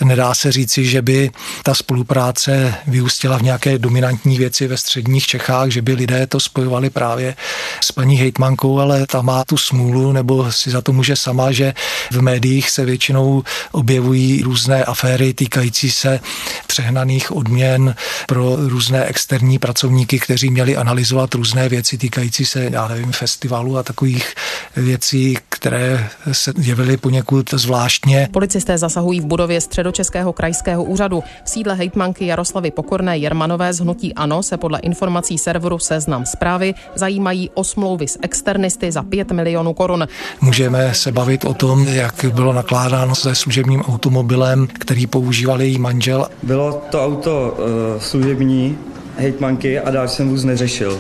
nedá 0.05 0.35
se 0.35 0.53
říci, 0.53 0.87
že 0.87 1.03
by 1.03 1.31
ta 1.63 1.75
spolupráce 1.75 2.75
vyústila 2.87 3.39
v 3.39 3.43
nějaké 3.43 3.79
dominantní 3.79 4.39
věci 4.39 4.67
ve 4.67 4.77
středních 4.77 5.27
Čechách, 5.27 5.69
že 5.71 5.83
by 5.83 5.93
lidé 5.93 6.27
to 6.27 6.41
spojovali 6.41 6.91
právě 6.91 7.37
s 7.81 7.93
paní 7.93 8.17
hejtmankou, 8.17 8.81
ale 8.81 9.07
ta 9.07 9.23
má 9.23 9.45
tu 9.45 9.57
smůlu, 9.57 10.13
nebo 10.13 10.53
si 10.53 10.71
za 10.71 10.81
to 10.83 10.93
může 10.93 11.17
sama, 11.17 11.53
že 11.53 11.75
v 12.11 12.23
médiích 12.23 12.71
se 12.71 12.85
většinou 12.85 13.43
objevují 13.73 14.43
různé 14.43 14.85
aféry 14.85 15.35
týkající 15.35 15.91
se 15.91 16.21
přehnaných 16.67 17.33
odměn 17.33 17.95
pro 18.27 18.57
různé 18.57 19.05
externí 19.05 19.59
pracovníky, 19.59 20.19
kteří 20.19 20.51
měli 20.51 20.77
analyzovat 20.77 21.35
různé 21.35 21.69
věci 21.69 21.99
týkající 21.99 22.47
se, 22.47 22.69
já 22.73 22.89
nevím, 22.89 23.13
festivalu 23.13 23.79
a 23.79 23.83
takových 23.83 24.35
věcí, 24.77 25.39
které 25.49 26.09
se 26.33 26.53
jevily 26.59 26.97
poněkud 26.97 27.36
poněkud 27.37 27.61
zvláštně. 27.61 28.29
Policisté 28.33 28.79
zasahují 28.79 29.21
v 29.21 29.25
budově 29.25 29.61
středočeského 29.61 30.33
krajského 30.33 30.85
úřadu. 30.85 31.23
V 31.45 31.51
sídle 31.51 31.75
hejtmanky 31.75 32.27
Jaroslavy 32.27 32.71
Pokorné 32.71 33.19
Jermanové 33.19 33.73
z 33.73 33.81
hnutí 33.81 34.15
ANO 34.15 34.43
se 34.43 34.57
podle 34.57 34.79
informací 34.79 35.39
serveru 35.39 35.79
Seznam 35.79 36.27
zprávy 36.27 36.75
zajímají 36.95 37.51
o 37.55 37.65
smlouvy 37.65 38.09
s 38.09 38.19
externisty 38.23 38.93
za 38.93 39.03
5 39.03 39.33
milionů 39.33 39.75
korun. 39.75 40.09
Můžeme 40.41 40.95
se 40.95 41.13
bavit 41.13 41.45
o 41.45 41.55
tom, 41.55 41.89
jak 41.89 42.25
bylo 42.35 42.53
nakládáno 42.53 43.15
se 43.15 43.35
služebním 43.35 43.83
automobilem, 43.83 44.67
který 44.67 45.07
používal 45.07 45.61
její 45.61 45.79
manžel. 45.79 46.29
Bylo 46.43 46.83
to 46.91 47.05
auto 47.05 47.57
uh, 47.59 48.03
služební 48.03 48.79
hejtmanky 49.19 49.81
a 49.81 49.91
dál 49.91 50.09
jsem 50.09 50.29
vůz 50.29 50.45
neřešil. 50.45 50.99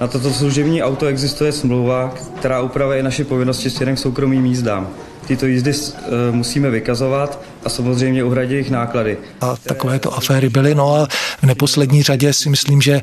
Na 0.00 0.06
toto 0.06 0.30
služební 0.30 0.82
auto 0.82 1.06
existuje 1.06 1.52
smlouva, 1.52 2.14
která 2.38 2.62
upravuje 2.62 3.02
naše 3.02 3.24
povinnosti 3.24 3.70
směrem 3.70 3.96
k 3.96 3.98
soukromým 3.98 4.46
jízdám 4.46 4.88
tyto 5.28 5.46
jízdy 5.46 5.72
eh, 5.72 6.32
musíme 6.32 6.70
vykazovat 6.70 7.40
a 7.64 7.68
samozřejmě 7.68 8.24
uhradit 8.24 8.52
jejich 8.52 8.70
náklady. 8.70 9.16
A 9.40 9.56
takovéto 9.56 10.14
aféry 10.14 10.48
byly, 10.48 10.74
no 10.74 10.94
a 10.94 11.08
v 11.42 11.42
neposlední 11.42 12.02
řadě 12.02 12.32
si 12.32 12.50
myslím, 12.50 12.80
že 12.80 13.00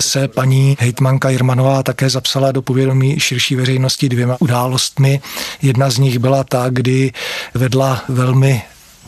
se 0.00 0.28
paní 0.28 0.76
hejtmanka 0.80 1.30
Jirmanová 1.30 1.82
také 1.82 2.10
zapsala 2.10 2.52
do 2.52 2.62
povědomí 2.62 3.20
širší 3.20 3.56
veřejnosti 3.56 4.08
dvěma 4.08 4.36
událostmi. 4.40 5.20
Jedna 5.62 5.90
z 5.90 5.98
nich 5.98 6.18
byla 6.18 6.44
ta, 6.44 6.66
kdy 6.70 7.12
vedla 7.54 8.04
velmi 8.08 8.62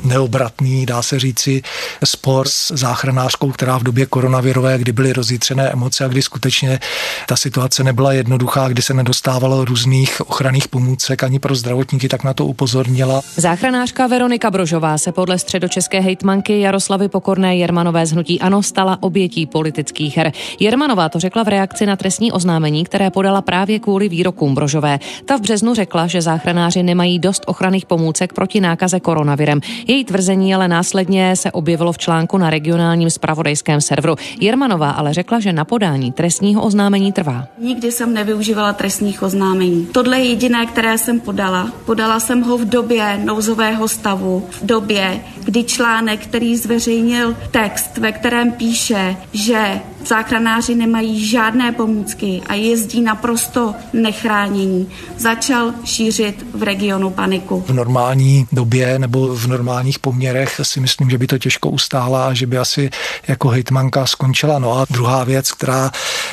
neobratný, 0.04 0.86
dá 0.86 1.02
se 1.02 1.18
říci, 1.18 1.62
spor 2.04 2.48
s 2.48 2.72
záchranářkou, 2.74 3.50
která 3.50 3.78
v 3.78 3.82
době 3.82 4.06
koronavirové, 4.06 4.78
kdy 4.78 4.92
byly 4.92 5.12
rozjitřené 5.12 5.68
emoce 5.70 6.04
a 6.04 6.08
kdy 6.08 6.22
skutečně 6.22 6.80
ta 7.26 7.36
situace 7.36 7.84
nebyla 7.84 8.12
jednoduchá, 8.12 8.68
kdy 8.68 8.82
se 8.82 8.94
nedostávalo 8.94 9.64
různých 9.64 10.20
ochranných 10.20 10.68
pomůcek 10.68 11.22
ani 11.22 11.38
pro 11.38 11.54
zdravotníky, 11.54 12.08
tak 12.08 12.24
na 12.24 12.34
to 12.34 12.46
upozornila. 12.46 13.20
Záchranářka 13.36 14.06
Veronika 14.06 14.50
Brožová 14.50 14.98
se 14.98 15.12
podle 15.12 15.38
středočeské 15.38 16.00
hejtmanky 16.00 16.60
Jaroslavy 16.60 17.08
Pokorné 17.08 17.56
Jermanové 17.56 18.06
z 18.06 18.12
hnutí 18.12 18.40
Ano 18.40 18.62
stala 18.62 18.98
obětí 19.00 19.46
politických 19.46 20.16
her. 20.16 20.32
Jermanová 20.60 21.08
to 21.08 21.20
řekla 21.20 21.42
v 21.42 21.48
reakci 21.48 21.86
na 21.86 21.96
trestní 21.96 22.32
oznámení, 22.32 22.84
které 22.84 23.10
podala 23.10 23.42
právě 23.42 23.78
kvůli 23.78 24.08
výrokům 24.08 24.54
Brožové. 24.54 24.98
Ta 25.24 25.36
v 25.36 25.40
březnu 25.40 25.74
řekla, 25.74 26.06
že 26.06 26.22
záchranáři 26.22 26.82
nemají 26.82 27.18
dost 27.18 27.42
ochranných 27.46 27.86
pomůcek 27.86 28.32
proti 28.32 28.60
nákaze 28.60 29.00
koronavirem. 29.00 29.60
Její 29.90 30.04
tvrzení 30.04 30.54
ale 30.54 30.68
následně 30.68 31.36
se 31.36 31.52
objevilo 31.52 31.92
v 31.92 31.98
článku 31.98 32.38
na 32.38 32.50
regionálním 32.50 33.10
spravodajském 33.10 33.80
serveru. 33.80 34.14
Jermanová 34.40 34.90
ale 34.90 35.14
řekla, 35.14 35.40
že 35.40 35.52
na 35.52 35.64
podání 35.64 36.12
trestního 36.12 36.62
oznámení 36.62 37.12
trvá. 37.12 37.46
Nikdy 37.58 37.92
jsem 37.92 38.14
nevyužívala 38.14 38.72
trestních 38.72 39.22
oznámení. 39.22 39.86
Tohle 39.92 40.18
je 40.18 40.24
jediné, 40.24 40.66
které 40.66 40.98
jsem 40.98 41.20
podala. 41.20 41.72
Podala 41.86 42.20
jsem 42.20 42.42
ho 42.42 42.58
v 42.58 42.64
době 42.64 43.20
nouzového 43.24 43.88
stavu, 43.88 44.46
v 44.50 44.66
době, 44.66 45.20
kdy 45.44 45.64
článek, 45.64 46.20
který 46.20 46.56
zveřejnil 46.56 47.36
text, 47.50 47.98
ve 47.98 48.12
kterém 48.12 48.52
píše, 48.52 49.16
že 49.32 49.80
záchranáři 50.06 50.74
nemají 50.74 51.26
žádné 51.26 51.72
pomůcky 51.72 52.42
a 52.46 52.54
jezdí 52.54 53.00
naprosto 53.00 53.74
nechránění, 53.92 54.88
začal 55.16 55.72
šířit 55.84 56.46
v 56.54 56.62
regionu 56.62 57.10
paniku. 57.10 57.64
V 57.66 57.72
normální 57.72 58.46
době 58.52 58.98
nebo 58.98 59.36
v 59.36 59.46
normálních 59.46 59.98
poměrech 59.98 60.60
si 60.62 60.80
myslím, 60.80 61.10
že 61.10 61.18
by 61.18 61.26
to 61.26 61.38
těžko 61.38 61.70
ustála 61.70 62.28
a 62.28 62.34
že 62.34 62.46
by 62.46 62.58
asi 62.58 62.90
jako 63.28 63.48
hejtmanka 63.48 64.06
skončila. 64.06 64.58
No 64.58 64.78
a 64.78 64.86
druhá 64.90 65.24
věc, 65.24 65.52
která 65.52 65.90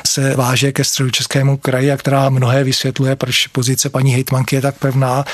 se 0.08 0.36
váže 0.36 0.72
ke 0.72 0.84
středočeskému 0.84 1.58
kraji 1.58 1.92
a 1.92 1.98
která 1.98 2.30
mnohé 2.30 2.64
vysvětluje, 2.64 3.16
proč 3.16 3.48
pozice 3.48 3.90
paní 3.90 4.14
hejtmanky 4.14 4.56
je 4.56 4.62
tak 4.62 4.76
pevná, 4.78 5.26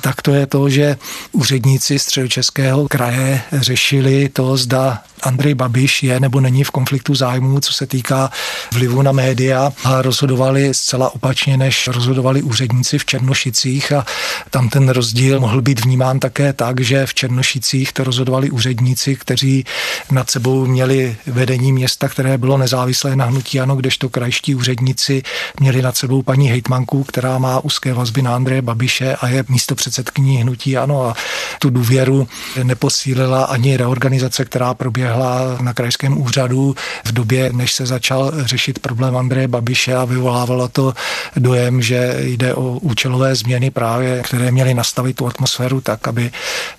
tak 0.00 0.22
to 0.22 0.34
je 0.34 0.46
to, 0.46 0.68
že 0.68 0.96
úředníci 1.32 1.98
středočeského 1.98 2.88
kraje 2.88 3.42
řešili 3.52 4.28
to, 4.28 4.56
zda 4.56 5.02
Andrej 5.22 5.54
Babiš 5.54 6.02
je 6.02 6.20
nebo 6.20 6.40
není 6.40 6.64
v 6.64 6.70
konfliktu 6.70 7.14
zájmů, 7.14 7.60
co 7.60 7.72
se 7.72 7.85
týká 7.86 8.30
vlivu 8.72 9.02
na 9.02 9.12
média 9.12 9.72
a 9.84 10.02
rozhodovali 10.02 10.74
zcela 10.74 11.14
opačně, 11.14 11.56
než 11.56 11.88
rozhodovali 11.88 12.42
úředníci 12.42 12.98
v 12.98 13.04
Černošicích. 13.04 13.92
A 13.92 14.06
tam 14.50 14.68
ten 14.68 14.88
rozdíl 14.88 15.40
mohl 15.40 15.62
být 15.62 15.84
vnímán 15.84 16.20
také 16.20 16.52
tak, 16.52 16.80
že 16.80 17.06
v 17.06 17.14
Černošicích 17.14 17.92
to 17.92 18.04
rozhodovali 18.04 18.50
úředníci, 18.50 19.16
kteří 19.16 19.64
nad 20.10 20.30
sebou 20.30 20.66
měli 20.66 21.16
vedení 21.26 21.72
města, 21.72 22.08
které 22.08 22.38
bylo 22.38 22.58
nezávislé 22.58 23.16
na 23.16 23.24
hnutí 23.24 23.60
ano, 23.60 23.76
kdežto 23.76 24.08
krajští 24.08 24.54
úředníci 24.54 25.22
měli 25.60 25.82
nad 25.82 25.96
sebou 25.96 26.22
paní 26.22 26.48
hejtmanku, 26.48 27.04
která 27.04 27.38
má 27.38 27.64
úzké 27.64 27.94
vazby 27.94 28.22
na 28.22 28.34
Andreje 28.34 28.62
Babiše 28.62 29.16
a 29.16 29.28
je 29.28 29.44
místo 29.48 29.74
předsedkyní 29.74 30.36
hnutí 30.36 30.76
ano. 30.76 31.04
A 31.04 31.14
tu 31.58 31.70
důvěru 31.70 32.28
neposílila 32.62 33.44
ani 33.44 33.76
reorganizace, 33.76 34.44
která 34.44 34.74
proběhla 34.74 35.58
na 35.60 35.74
krajském 35.74 36.20
úřadu 36.20 36.74
v 37.04 37.12
době, 37.12 37.50
než 37.52 37.65
se 37.72 37.86
začal 37.86 38.32
řešit 38.44 38.78
problém 38.78 39.16
Andreje 39.16 39.48
Babiše 39.48 39.94
a 39.94 40.04
vyvolávalo 40.04 40.68
to 40.68 40.92
dojem, 41.36 41.82
že 41.82 42.16
jde 42.18 42.54
o 42.54 42.78
účelové 42.78 43.34
změny 43.34 43.70
právě, 43.70 44.22
které 44.22 44.50
měly 44.50 44.74
nastavit 44.74 45.16
tu 45.16 45.26
atmosféru 45.26 45.80
tak, 45.80 46.08
aby 46.08 46.30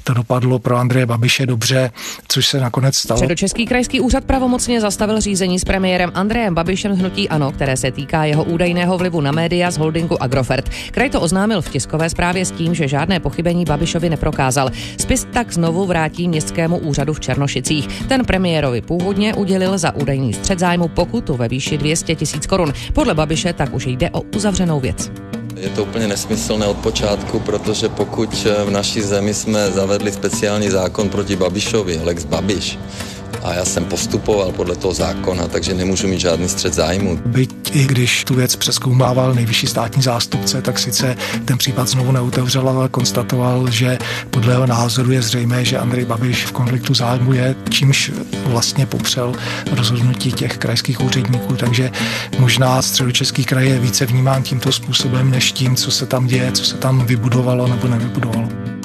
to 0.03 0.13
dopadlo 0.13 0.59
pro 0.59 0.77
Andreje 0.77 1.05
Babiše 1.05 1.45
dobře, 1.45 1.91
což 2.27 2.47
se 2.47 2.59
nakonec 2.59 2.95
stalo. 2.95 3.21
Český 3.35 3.65
krajský 3.65 3.99
úřad 4.01 4.23
pravomocně 4.23 4.81
zastavil 4.81 5.21
řízení 5.21 5.59
s 5.59 5.65
premiérem 5.65 6.11
Andrejem 6.13 6.55
Babišem 6.55 6.95
z 6.95 6.99
hnutí 6.99 7.29
ANO, 7.29 7.51
které 7.51 7.77
se 7.77 7.91
týká 7.91 8.25
jeho 8.25 8.43
údajného 8.43 8.97
vlivu 8.97 9.21
na 9.21 9.31
média 9.31 9.71
z 9.71 9.77
holdingu 9.77 10.23
Agrofert. 10.23 10.69
Kraj 10.91 11.09
to 11.09 11.21
oznámil 11.21 11.61
v 11.61 11.69
tiskové 11.69 12.09
zprávě 12.09 12.45
s 12.45 12.51
tím, 12.51 12.75
že 12.75 12.87
žádné 12.87 13.19
pochybení 13.19 13.65
Babišovi 13.65 14.09
neprokázal. 14.09 14.69
Spis 14.99 15.27
tak 15.33 15.53
znovu 15.53 15.85
vrátí 15.85 16.27
městskému 16.27 16.77
úřadu 16.77 17.13
v 17.13 17.19
Černošicích. 17.19 17.87
Ten 18.07 18.25
premiérovi 18.25 18.81
původně 18.81 19.33
udělil 19.33 19.77
za 19.77 19.95
údajný 19.95 20.33
střed 20.33 20.59
zájmu 20.77 20.87
pokutu 20.87 21.33
ve 21.37 21.47
výši 21.47 21.77
200 21.77 22.15
tisíc 22.15 22.45
korun. 22.45 22.73
Podle 22.93 23.13
Babiše 23.13 23.53
tak 23.53 23.73
už 23.73 23.85
jde 23.85 24.09
o 24.09 24.21
uzavřenou 24.21 24.79
věc. 24.79 25.11
Je 25.57 25.69
to 25.69 25.83
úplně 25.83 26.07
nesmyslné 26.07 26.67
od 26.67 26.77
počátku, 26.77 27.39
protože 27.39 27.89
pokud 27.89 28.29
v 28.65 28.69
naší 28.69 29.01
zemi 29.01 29.33
jsme 29.33 29.71
zavedli 29.71 30.11
speciální 30.11 30.69
zákon 30.69 31.09
proti 31.09 31.35
Babišovi, 31.35 31.99
Lex 32.03 32.25
Babiš, 32.25 32.77
a 33.47 33.53
já 33.53 33.65
jsem 33.65 33.85
postupoval 33.85 34.51
podle 34.51 34.75
toho 34.75 34.93
zákona, 34.93 35.47
takže 35.47 35.73
nemůžu 35.73 36.07
mít 36.07 36.19
žádný 36.19 36.49
střed 36.49 36.73
zájmu. 36.73 37.19
Byť 37.25 37.75
i 37.75 37.85
když 37.85 38.23
tu 38.23 38.35
věc 38.35 38.55
přeskoumával 38.55 39.33
nejvyšší 39.33 39.67
státní 39.67 40.01
zástupce, 40.03 40.61
tak 40.61 40.79
sice 40.79 41.15
ten 41.45 41.57
případ 41.57 41.87
znovu 41.87 42.11
neotevřel, 42.11 42.69
ale 42.69 42.89
konstatoval, 42.89 43.71
že 43.71 43.97
podle 44.29 44.53
jeho 44.53 44.65
názoru 44.65 45.11
je 45.11 45.21
zřejmé, 45.21 45.65
že 45.65 45.77
Andrej 45.77 46.05
Babiš 46.05 46.45
v 46.45 46.51
konfliktu 46.51 46.93
zájmu 46.93 47.33
je, 47.33 47.55
čímž 47.69 48.11
vlastně 48.45 48.85
popřel 48.85 49.33
rozhodnutí 49.71 50.31
těch 50.31 50.57
krajských 50.57 51.01
úředníků, 51.01 51.55
takže 51.55 51.91
možná 52.39 52.81
středočeský 52.81 53.45
kraj 53.45 53.67
je 53.67 53.79
více 53.79 54.05
vnímán 54.05 54.43
tímto 54.43 54.71
způsobem, 54.71 55.31
než 55.31 55.51
tím, 55.51 55.75
co 55.75 55.91
se 55.91 56.05
tam 56.05 56.27
děje, 56.27 56.51
co 56.51 56.65
se 56.65 56.77
tam 56.77 57.05
vybudovalo 57.05 57.67
nebo 57.67 57.87
nevybudovalo. 57.87 58.76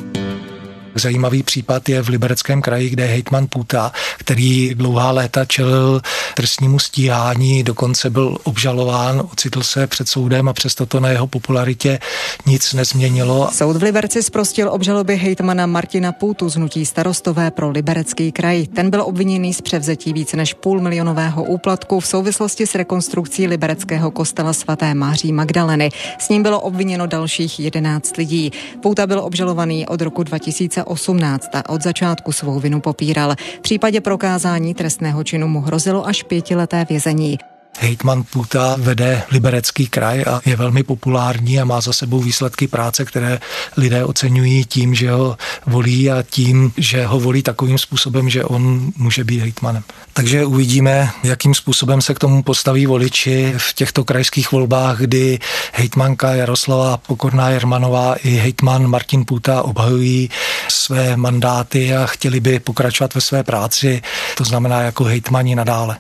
Zajímavý 0.94 1.42
případ 1.42 1.88
je 1.88 2.02
v 2.02 2.08
Libereckém 2.08 2.62
kraji, 2.62 2.90
kde 2.90 3.06
hejtman 3.06 3.46
Puta, 3.50 3.92
který 4.18 4.75
dlouhá 4.75 5.11
léta 5.11 5.44
čelil 5.44 6.00
trestnímu 6.34 6.78
stíhání, 6.78 7.62
dokonce 7.62 8.11
byl 8.11 8.38
obžalován, 8.44 9.22
ocitl 9.32 9.62
se 9.62 9.87
před 9.87 10.08
soudem 10.08 10.49
a 10.49 10.52
přesto 10.52 10.87
to 10.87 11.00
na 11.00 11.08
jeho 11.08 11.26
popularitě 11.26 11.99
nic 12.46 12.72
nezměnilo. 12.72 13.50
Soud 13.52 13.76
v 13.76 13.82
Liberci 13.82 14.22
zprostil 14.22 14.72
obžaloby 14.72 15.16
hejtmana 15.16 15.66
Martina 15.66 16.12
Putu 16.12 16.49
z 16.49 16.54
hnutí 16.54 16.87
starostové 16.87 17.50
pro 17.50 17.70
Liberecký 17.70 18.32
kraj. 18.32 18.66
Ten 18.66 18.90
byl 18.90 19.02
obviněný 19.02 19.54
z 19.54 19.61
převzetí 19.61 20.12
více 20.12 20.37
než 20.37 20.54
půl 20.54 20.80
milionového 20.80 21.44
úplatku 21.44 22.00
v 22.00 22.06
souvislosti 22.06 22.66
s 22.66 22.75
rekonstrukcí 22.75 23.46
libereckého 23.46 24.11
kostela 24.11 24.52
svaté 24.52 24.94
Máří 24.94 25.32
Magdaleny. 25.32 25.90
S 26.18 26.28
ním 26.28 26.42
bylo 26.42 26.61
obviněno 26.61 27.06
dalších 27.06 27.61
11 27.61 28.16
lidí. 28.16 28.52
Pouta 28.82 29.06
byl 29.06 29.20
obžalovaný 29.20 29.87
od 29.87 30.02
roku 30.02 30.22
2000 30.22 30.82
2018 30.85 31.51
a 31.55 31.69
od 31.69 31.83
začátku 31.83 32.33
svou 32.33 32.61
vinu 32.61 32.81
popíral. 32.81 33.35
V 33.59 33.61
případě 33.61 34.01
prokázání 34.01 34.75
trestného 34.75 35.25
činu 35.25 35.49
mu 35.49 35.61
hrozilo 35.61 36.07
až 36.07 36.23
pětileté 36.23 36.87
vězení. 36.89 37.39
Hejtman 37.79 38.23
Puta 38.23 38.76
vede 38.79 39.23
liberecký 39.31 39.87
kraj 39.87 40.25
a 40.26 40.41
je 40.47 40.57
velmi 40.57 40.83
populární 40.83 41.61
a 41.61 41.64
má 41.64 41.81
za 41.81 41.93
sebou 41.93 42.21
výsledky 42.21 42.69
práce, 42.69 43.05
které 43.05 43.41
lidé 43.76 44.05
oceňují 44.05 44.64
tím, 44.64 44.95
že 44.95 45.11
ho 45.11 45.37
volí 45.67 46.11
a 46.11 46.23
tím, 46.23 46.73
že 46.76 47.07
ho 47.07 47.21
volí 47.21 47.43
takovým 47.43 47.79
způsobem, 47.79 48.29
že 48.31 48.45
on 48.45 48.93
může 48.97 49.25
být 49.25 49.41
hejtmanem. 49.41 49.83
Takže 50.12 50.45
uvidíme, 50.45 51.11
jakým 51.25 51.55
způsobem 51.55 52.02
se 52.02 52.14
k 52.14 52.19
tomu 52.19 52.43
postaví 52.43 52.87
voliči 52.87 53.55
v 53.57 53.75
těchto 53.75 54.05
krajských 54.05 54.52
volbách, 54.52 54.99
kdy 54.99 55.38
hejtmanka 55.73 56.35
Jaroslava 56.35 56.97
Pokorná 56.97 57.50
Jermanová 57.50 58.14
i 58.14 58.31
hejtman 58.31 58.87
Martin 58.87 59.25
Puta 59.25 59.62
obhajují 59.62 60.31
své 60.69 61.17
mandáty 61.17 61.97
a 61.97 62.07
chtěli 62.07 62.41
by 62.41 62.61
pokračovat 62.61 63.14
ve 63.14 63.21
své 63.21 63.45
práci, 63.45 64.02
to 64.37 64.45
znamená 64.45 64.81
jako 64.81 65.05
hejtmani 65.05 65.55
nadále. 65.55 65.99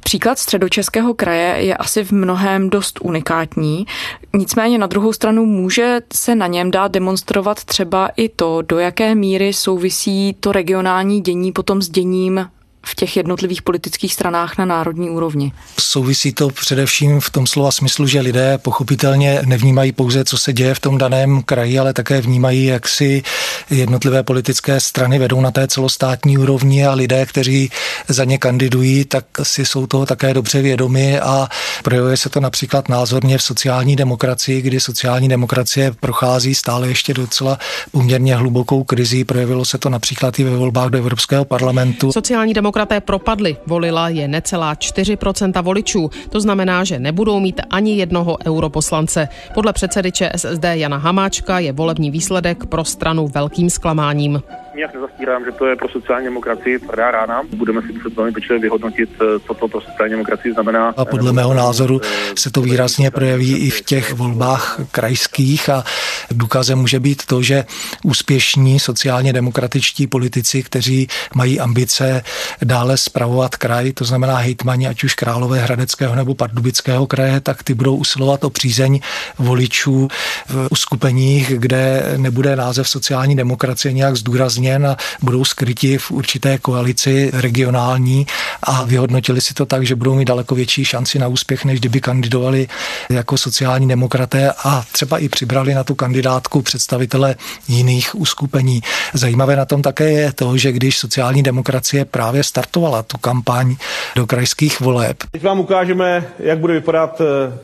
Příklad 0.00 0.38
středočeského 0.38 1.14
kraje 1.14 1.64
je 1.64 1.76
asi 1.76 2.04
v 2.04 2.12
mnohem 2.12 2.70
dost 2.70 2.98
unikátní, 3.02 3.86
nicméně 4.34 4.78
na 4.78 4.86
druhou 4.86 5.12
stranu 5.12 5.46
může 5.46 6.00
se 6.12 6.34
na 6.34 6.46
něm 6.46 6.70
dát 6.70 6.92
demonstrovat 6.92 7.64
třeba 7.64 8.08
i 8.16 8.28
to, 8.28 8.62
do 8.62 8.78
jaké 8.78 9.14
míry 9.14 9.52
souvisí 9.52 10.36
to 10.40 10.52
regionální 10.52 11.20
dění 11.20 11.52
potom 11.52 11.82
s 11.82 11.88
děním 11.88 12.48
v 12.90 12.94
těch 12.94 13.16
jednotlivých 13.16 13.62
politických 13.62 14.14
stranách 14.14 14.58
na 14.58 14.64
národní 14.64 15.10
úrovni? 15.10 15.52
Souvisí 15.80 16.32
to 16.32 16.48
především 16.48 17.20
v 17.20 17.30
tom 17.30 17.46
slova 17.46 17.70
smyslu, 17.70 18.06
že 18.06 18.20
lidé 18.20 18.58
pochopitelně 18.58 19.42
nevnímají 19.44 19.92
pouze, 19.92 20.24
co 20.24 20.38
se 20.38 20.52
děje 20.52 20.74
v 20.74 20.80
tom 20.80 20.98
daném 20.98 21.42
kraji, 21.42 21.78
ale 21.78 21.92
také 21.92 22.20
vnímají, 22.20 22.64
jak 22.64 22.88
si 22.88 23.22
jednotlivé 23.70 24.22
politické 24.22 24.80
strany 24.80 25.18
vedou 25.18 25.40
na 25.40 25.50
té 25.50 25.68
celostátní 25.68 26.38
úrovni 26.38 26.86
a 26.86 26.92
lidé, 26.92 27.26
kteří 27.26 27.70
za 28.08 28.24
ně 28.24 28.38
kandidují, 28.38 29.04
tak 29.04 29.24
si 29.42 29.66
jsou 29.66 29.86
toho 29.86 30.06
také 30.06 30.34
dobře 30.34 30.62
vědomi 30.62 31.20
a 31.20 31.48
projevuje 31.84 32.16
se 32.16 32.28
to 32.28 32.40
například 32.40 32.88
názorně 32.88 33.38
v 33.38 33.42
sociální 33.42 33.96
demokracii, 33.96 34.62
kdy 34.62 34.80
sociální 34.80 35.28
demokracie 35.28 35.92
prochází 36.00 36.54
stále 36.54 36.88
ještě 36.88 37.14
docela 37.14 37.58
poměrně 37.92 38.36
hlubokou 38.36 38.84
krizi. 38.84 39.24
Projevilo 39.24 39.64
se 39.64 39.78
to 39.78 39.88
například 39.90 40.38
i 40.38 40.44
ve 40.44 40.56
volbách 40.56 40.90
do 40.90 40.98
Evropského 40.98 41.44
parlamentu. 41.44 42.12
Sociální 42.12 42.54
demokracie 42.54 42.77
demokraté 42.78 43.00
propadli. 43.00 43.56
Volila 43.66 44.08
je 44.08 44.28
necelá 44.28 44.74
4% 44.74 45.62
voličů. 45.62 46.10
To 46.30 46.40
znamená, 46.40 46.84
že 46.84 46.98
nebudou 46.98 47.40
mít 47.40 47.60
ani 47.70 47.98
jednoho 47.98 48.38
europoslance. 48.46 49.28
Podle 49.54 49.72
předsedy 49.72 50.12
ČSSD 50.12 50.64
Jana 50.72 50.96
Hamáčka 50.96 51.58
je 51.58 51.72
volební 51.72 52.10
výsledek 52.10 52.66
pro 52.66 52.84
stranu 52.84 53.28
velkým 53.28 53.70
zklamáním. 53.70 54.42
Nijak 54.78 54.94
nezastírám, 54.94 55.44
že 55.44 55.52
to 55.52 55.66
je 55.66 55.76
pro 55.76 55.88
sociální 55.88 56.24
demokracii 56.24 56.78
tvrdá 56.78 57.10
rána. 57.10 57.42
Budeme 57.56 57.82
si 57.82 57.92
muset 57.92 58.16
velmi 58.16 58.32
pečlivě 58.32 58.62
vyhodnotit, 58.62 59.10
eh, 59.20 59.40
co 59.46 59.54
to 59.54 59.68
pro 59.68 59.80
sociální 59.80 60.10
demokracii 60.10 60.52
znamená. 60.52 60.94
A 60.96 61.04
podle 61.04 61.32
mého 61.32 61.54
názoru 61.54 62.00
se 62.34 62.50
to 62.50 62.62
výrazně 62.62 63.10
projeví 63.10 63.56
i 63.56 63.70
v 63.70 63.80
těch 63.80 64.14
volbách 64.14 64.80
krajských 64.90 65.68
a 65.68 65.84
důkazem 66.30 66.78
může 66.78 67.00
být 67.00 67.26
to, 67.26 67.42
že 67.42 67.64
úspěšní 68.04 68.80
sociálně 68.80 69.32
demokratičtí 69.32 70.06
politici, 70.06 70.62
kteří 70.62 71.08
mají 71.34 71.60
ambice 71.60 72.22
dále 72.62 72.96
spravovat 72.96 73.56
kraj, 73.56 73.92
to 73.92 74.04
znamená 74.04 74.36
hejtmani, 74.36 74.86
ať 74.88 75.04
už 75.04 75.14
Králové 75.14 75.58
Hradeckého 75.58 76.14
nebo 76.14 76.34
Pardubického 76.34 77.06
kraje, 77.06 77.40
tak 77.40 77.62
ty 77.62 77.74
budou 77.74 77.96
usilovat 77.96 78.44
o 78.44 78.50
přízeň 78.50 79.00
voličů 79.38 80.08
v 80.48 80.68
uskupeních, 80.70 81.58
kde 81.58 82.14
nebude 82.16 82.56
název 82.56 82.88
sociální 82.88 83.36
demokracie 83.36 83.92
nějak 83.92 84.16
zdůrazněn 84.16 84.67
a 84.76 84.96
budou 85.22 85.44
skryti 85.44 85.98
v 85.98 86.10
určité 86.10 86.58
koalici 86.58 87.30
regionální 87.34 88.26
a 88.62 88.84
vyhodnotili 88.84 89.40
si 89.40 89.54
to 89.54 89.66
tak, 89.66 89.86
že 89.86 89.94
budou 89.94 90.14
mít 90.14 90.28
daleko 90.28 90.54
větší 90.54 90.84
šanci 90.84 91.18
na 91.18 91.28
úspěch, 91.28 91.64
než 91.64 91.80
kdyby 91.80 92.00
kandidovali 92.00 92.68
jako 93.10 93.38
sociální 93.38 93.88
demokraté 93.88 94.52
a 94.64 94.84
třeba 94.92 95.18
i 95.18 95.28
přibrali 95.28 95.74
na 95.74 95.84
tu 95.84 95.94
kandidátku 95.94 96.62
představitele 96.62 97.34
jiných 97.68 98.14
uskupení. 98.14 98.80
Zajímavé 99.14 99.56
na 99.56 99.64
tom 99.64 99.82
také 99.82 100.10
je 100.10 100.32
to, 100.32 100.56
že 100.56 100.72
když 100.72 100.98
sociální 100.98 101.42
demokracie 101.42 102.04
právě 102.04 102.44
startovala 102.44 103.02
tu 103.02 103.18
kampaň 103.18 103.76
do 104.16 104.26
krajských 104.26 104.80
voleb. 104.80 105.16
Teď 105.30 105.42
vám 105.42 105.60
ukážeme, 105.60 106.24
jak 106.38 106.58
bude 106.58 106.74
vypadat 106.74 107.20
eh, 107.20 107.58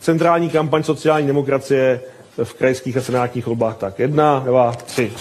centrální 0.00 0.50
kampaň 0.50 0.82
sociální 0.82 1.26
demokracie 1.26 2.00
v 2.44 2.54
krajských 2.54 2.96
a 2.96 3.00
senátních 3.00 3.46
volbách. 3.46 3.76
Tak 3.76 3.98
jedna, 3.98 4.38
dva, 4.38 4.72
tři. 4.72 5.12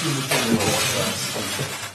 Thank 0.00 0.32
you. 0.32 0.37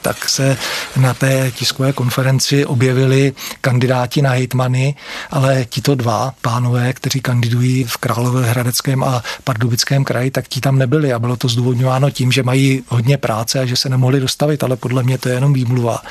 Tak 0.04 0.30
se 0.30 0.58
na 0.98 1.14
té 1.14 1.52
tiskové 1.52 1.94
konferenci 1.94 2.66
objevili 2.66 3.34
kandidáti 3.62 4.22
na 4.22 4.30
hejtmany, 4.30 4.96
ale 5.32 5.66
tito 5.70 5.96
dva 5.96 6.34
pánové, 6.42 6.94
kteří 6.94 7.22
kandidují 7.22 7.84
v 7.84 7.98
Královéhradeckém 7.98 9.04
a 9.04 9.24
Pardubickém 9.44 10.04
kraji, 10.04 10.32
tak 10.32 10.48
ti 10.48 10.62
tam 10.62 10.78
nebyli 10.78 11.14
a 11.14 11.20
bylo 11.20 11.36
to 11.36 11.48
zdůvodňováno 11.48 12.10
tím, 12.10 12.32
že 12.32 12.44
mají 12.44 12.84
hodně 12.88 13.18
práce 13.18 13.60
a 13.60 13.66
že 13.66 13.76
se 13.76 13.90
nemohli 13.90 14.20
dostavit, 14.20 14.64
ale 14.64 14.76
podle 14.76 15.04
mě 15.04 15.18
to 15.18 15.30
je 15.30 15.36
jenom 15.36 15.54
výmluva. 15.54 16.02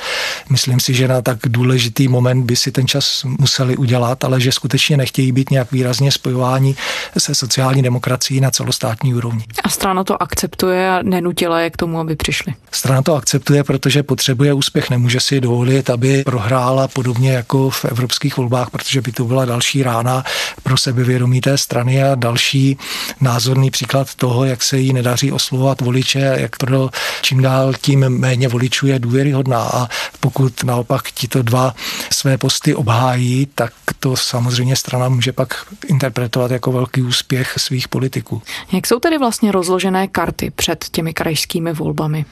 Myslím 0.49 0.79
si, 0.79 0.93
že 0.93 1.07
na 1.07 1.21
tak 1.21 1.37
důležitý 1.47 2.07
moment 2.07 2.43
by 2.43 2.55
si 2.55 2.71
ten 2.71 2.87
čas 2.87 3.23
museli 3.23 3.77
udělat, 3.77 4.23
ale 4.23 4.41
že 4.41 4.51
skutečně 4.51 4.97
nechtějí 4.97 5.31
být 5.31 5.51
nějak 5.51 5.71
výrazně 5.71 6.11
spojování 6.11 6.75
se 7.17 7.35
sociální 7.35 7.81
demokracií 7.81 8.41
na 8.41 8.51
celostátní 8.51 9.13
úrovni. 9.13 9.45
A 9.63 9.69
strana 9.69 10.03
to 10.03 10.23
akceptuje 10.23 10.89
a 10.89 10.99
nenutila 11.03 11.59
je 11.59 11.69
k 11.69 11.77
tomu, 11.77 11.99
aby 11.99 12.15
přišli. 12.15 12.53
Strana 12.71 13.01
to 13.01 13.15
akceptuje, 13.15 13.63
protože 13.63 13.92
potřebuje 14.01 14.53
úspěch, 14.53 14.89
nemůže 14.89 15.19
si 15.19 15.41
dovolit, 15.41 15.89
aby 15.89 16.23
prohrála 16.23 16.87
podobně 16.87 17.31
jako 17.31 17.69
v 17.69 17.85
evropských 17.85 18.37
volbách, 18.37 18.69
protože 18.69 19.01
by 19.01 19.11
to 19.11 19.23
byla 19.25 19.45
další 19.45 19.83
rána 19.83 20.23
pro 20.63 20.77
sebevědomí 20.77 21.41
té 21.41 21.57
strany 21.57 22.03
a 22.03 22.15
další 22.15 22.77
názorný 23.21 23.71
příklad 23.71 24.15
toho, 24.15 24.45
jak 24.45 24.63
se 24.63 24.77
jí 24.77 24.93
nedaří 24.93 25.31
oslovovat 25.31 25.81
voliče, 25.81 26.35
jak 26.39 26.57
pro 26.57 26.89
čím 27.21 27.41
dál 27.41 27.73
tím 27.81 28.09
méně 28.09 28.47
voličů 28.47 28.87
je 28.87 28.99
důvěryhodná 28.99 29.61
a 29.61 29.87
pokud 30.19 30.63
naopak 30.63 31.11
tito 31.11 31.41
dva 31.41 31.75
své 32.11 32.37
posty 32.37 32.75
obhájí, 32.75 33.47
tak 33.55 33.73
to 33.99 34.15
samozřejmě 34.15 34.75
strana 34.75 35.09
může 35.09 35.31
pak 35.31 35.65
interpretovat 35.87 36.51
jako 36.51 36.71
velký 36.71 37.01
úspěch 37.01 37.53
svých 37.57 37.87
politiků. 37.87 38.41
Jak 38.71 38.87
jsou 38.87 38.99
tedy 38.99 39.17
vlastně 39.17 39.51
rozložené 39.51 40.07
karty 40.07 40.51
před 40.55 40.85
těmi 40.91 41.13
krajskými 41.13 41.73
volbami? 41.73 42.25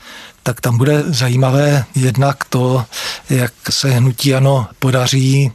Tak 0.43 0.61
tam 0.61 0.77
bude 0.77 1.03
zajímavé 1.07 1.85
jednak 1.95 2.43
to, 2.43 2.85
jak 3.29 3.53
se 3.69 3.91
hnutí 3.91 4.35
ano 4.35 4.67
podaří 4.79 5.51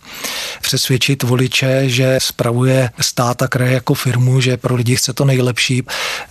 přesvědčit 0.62 1.22
voliče, 1.22 1.88
že 1.88 2.18
spravuje 2.22 2.90
stát 3.00 3.42
a 3.42 3.48
kraje 3.48 3.72
jako 3.72 3.94
firmu, 3.94 4.40
že 4.40 4.56
pro 4.56 4.74
lidi 4.74 4.96
chce 4.96 5.12
to 5.12 5.24
nejlepší. 5.24 5.82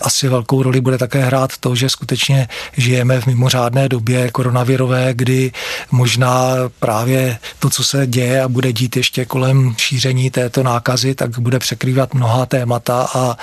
Asi 0.01 0.27
velkou 0.27 0.63
roli 0.63 0.81
bude 0.81 0.97
také 0.97 1.25
hrát 1.25 1.57
to, 1.57 1.75
že 1.75 1.89
skutečně 1.89 2.47
žijeme 2.77 3.21
v 3.21 3.27
mimořádné 3.27 3.89
době 3.89 4.31
koronavirové, 4.31 5.13
kdy 5.13 5.51
možná 5.91 6.55
právě 6.79 7.37
to, 7.59 7.69
co 7.69 7.83
se 7.83 8.07
děje 8.07 8.41
a 8.41 8.47
bude 8.47 8.73
dít 8.73 8.97
ještě 8.97 9.25
kolem 9.25 9.75
šíření 9.77 10.31
této 10.31 10.63
nákazy, 10.63 11.15
tak 11.15 11.39
bude 11.39 11.59
překrývat 11.59 12.13
mnoha 12.13 12.45
témata 12.45 13.07
a 13.15 13.37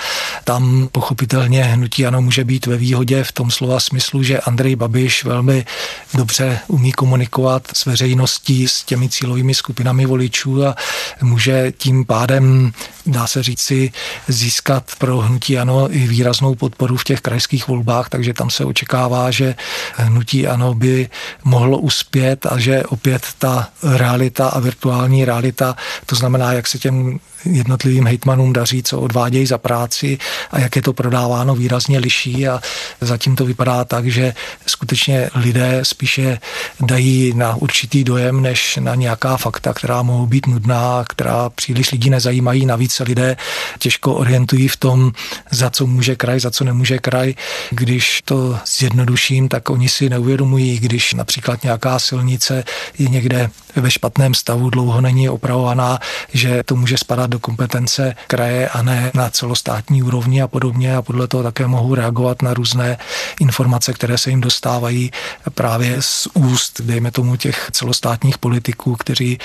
tam 0.44 0.88
pochopitelně 0.92 1.64
hnutí 1.64 2.06
ano 2.06 2.22
může 2.22 2.44
být 2.44 2.66
ve 2.66 2.76
výhodě 2.76 3.24
v 3.24 3.32
tom 3.32 3.50
slova 3.50 3.80
smyslu, 3.80 4.22
že 4.22 4.40
Andrej 4.40 4.76
Babiš 4.76 5.01
velmi 5.24 5.66
dobře 6.14 6.58
umí 6.68 6.92
komunikovat 6.92 7.68
s 7.72 7.86
veřejností, 7.86 8.68
s 8.68 8.82
těmi 8.82 9.08
cílovými 9.08 9.54
skupinami 9.54 10.06
voličů 10.06 10.66
a 10.66 10.76
může 11.22 11.72
tím 11.72 12.04
pádem, 12.04 12.72
dá 13.06 13.26
se 13.26 13.42
říci, 13.42 13.92
získat 14.28 14.84
pro 14.98 15.18
hnutí 15.18 15.58
ano 15.58 15.88
i 15.90 15.98
výraznou 15.98 16.54
podporu 16.54 16.96
v 16.96 17.04
těch 17.04 17.20
krajských 17.20 17.68
volbách, 17.68 18.08
takže 18.08 18.34
tam 18.34 18.50
se 18.50 18.64
očekává, 18.64 19.30
že 19.30 19.54
hnutí 19.94 20.46
ano 20.46 20.74
by 20.74 21.08
mohlo 21.44 21.78
uspět 21.78 22.46
a 22.46 22.58
že 22.58 22.82
opět 22.82 23.26
ta 23.38 23.68
realita 23.82 24.48
a 24.48 24.60
virtuální 24.60 25.24
realita, 25.24 25.76
to 26.06 26.16
znamená, 26.16 26.52
jak 26.52 26.68
se 26.68 26.78
těm 26.78 27.20
jednotlivým 27.44 28.06
hejtmanům 28.06 28.52
daří, 28.52 28.82
co 28.82 29.00
odvádějí 29.00 29.46
za 29.46 29.58
práci 29.58 30.18
a 30.50 30.60
jak 30.60 30.76
je 30.76 30.82
to 30.82 30.92
prodáváno, 30.92 31.54
výrazně 31.54 31.98
liší 31.98 32.48
a 32.48 32.60
zatím 33.00 33.36
to 33.36 33.44
vypadá 33.44 33.84
tak, 33.84 34.06
že 34.06 34.34
skutečně 34.66 35.30
lidé 35.34 35.80
spíše 35.82 36.38
dají 36.80 37.34
na 37.34 37.56
určitý 37.56 38.04
dojem, 38.04 38.42
než 38.42 38.76
na 38.76 38.94
nějaká 38.94 39.36
fakta, 39.36 39.72
která 39.72 40.02
mohou 40.02 40.26
být 40.26 40.46
nudná, 40.46 41.04
která 41.08 41.50
příliš 41.50 41.92
lidí 41.92 42.10
nezajímají. 42.10 42.66
Navíc 42.66 42.92
se 42.92 43.04
lidé 43.04 43.36
těžko 43.78 44.14
orientují 44.14 44.68
v 44.68 44.76
tom, 44.76 45.12
za 45.50 45.70
co 45.70 45.86
může 45.86 46.16
kraj, 46.16 46.40
za 46.40 46.50
co 46.50 46.64
nemůže 46.64 46.98
kraj. 46.98 47.34
Když 47.70 48.22
to 48.24 48.58
zjednoduším, 48.78 49.48
tak 49.48 49.70
oni 49.70 49.88
si 49.88 50.08
neuvědomují, 50.08 50.78
když 50.78 51.14
například 51.14 51.62
nějaká 51.62 51.98
silnice 51.98 52.64
je 52.98 53.08
někde 53.08 53.50
ve 53.76 53.90
špatném 53.90 54.34
stavu, 54.34 54.70
dlouho 54.70 55.00
není 55.00 55.28
opravovaná, 55.28 55.98
že 56.32 56.62
to 56.64 56.76
může 56.76 56.98
spadat 56.98 57.30
do 57.32 57.38
kompetence 57.38 58.14
kraje 58.26 58.68
a 58.68 58.82
ne 58.82 59.10
na 59.14 59.30
celostátní 59.30 60.02
úrovni 60.02 60.42
a 60.42 60.48
podobně. 60.48 60.96
A 60.96 61.02
podle 61.02 61.28
toho 61.28 61.42
také 61.42 61.66
mohou 61.66 61.94
reagovat 61.94 62.42
na 62.42 62.54
různé 62.54 62.98
informace, 63.40 63.92
které 63.92 64.18
se 64.18 64.30
jim 64.30 64.40
dostávají 64.40 65.10
právě 65.54 66.02
z 66.02 66.28
úst, 66.34 66.80
dejme 66.80 67.10
tomu 67.10 67.36
těch 67.36 67.68
celostátních 67.72 68.38
politiků, 68.38 68.96
kteří 68.96 69.38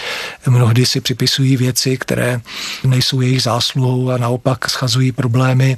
mnohdy 0.47 0.86
si 0.86 1.02
připisují 1.02 1.58
věci, 1.58 1.97
které 1.97 2.41
nejsou 2.84 3.21
jejich 3.21 3.41
zásluhou 3.43 4.12
a 4.12 4.17
naopak 4.17 4.69
schazují 4.69 5.12
problémy 5.12 5.78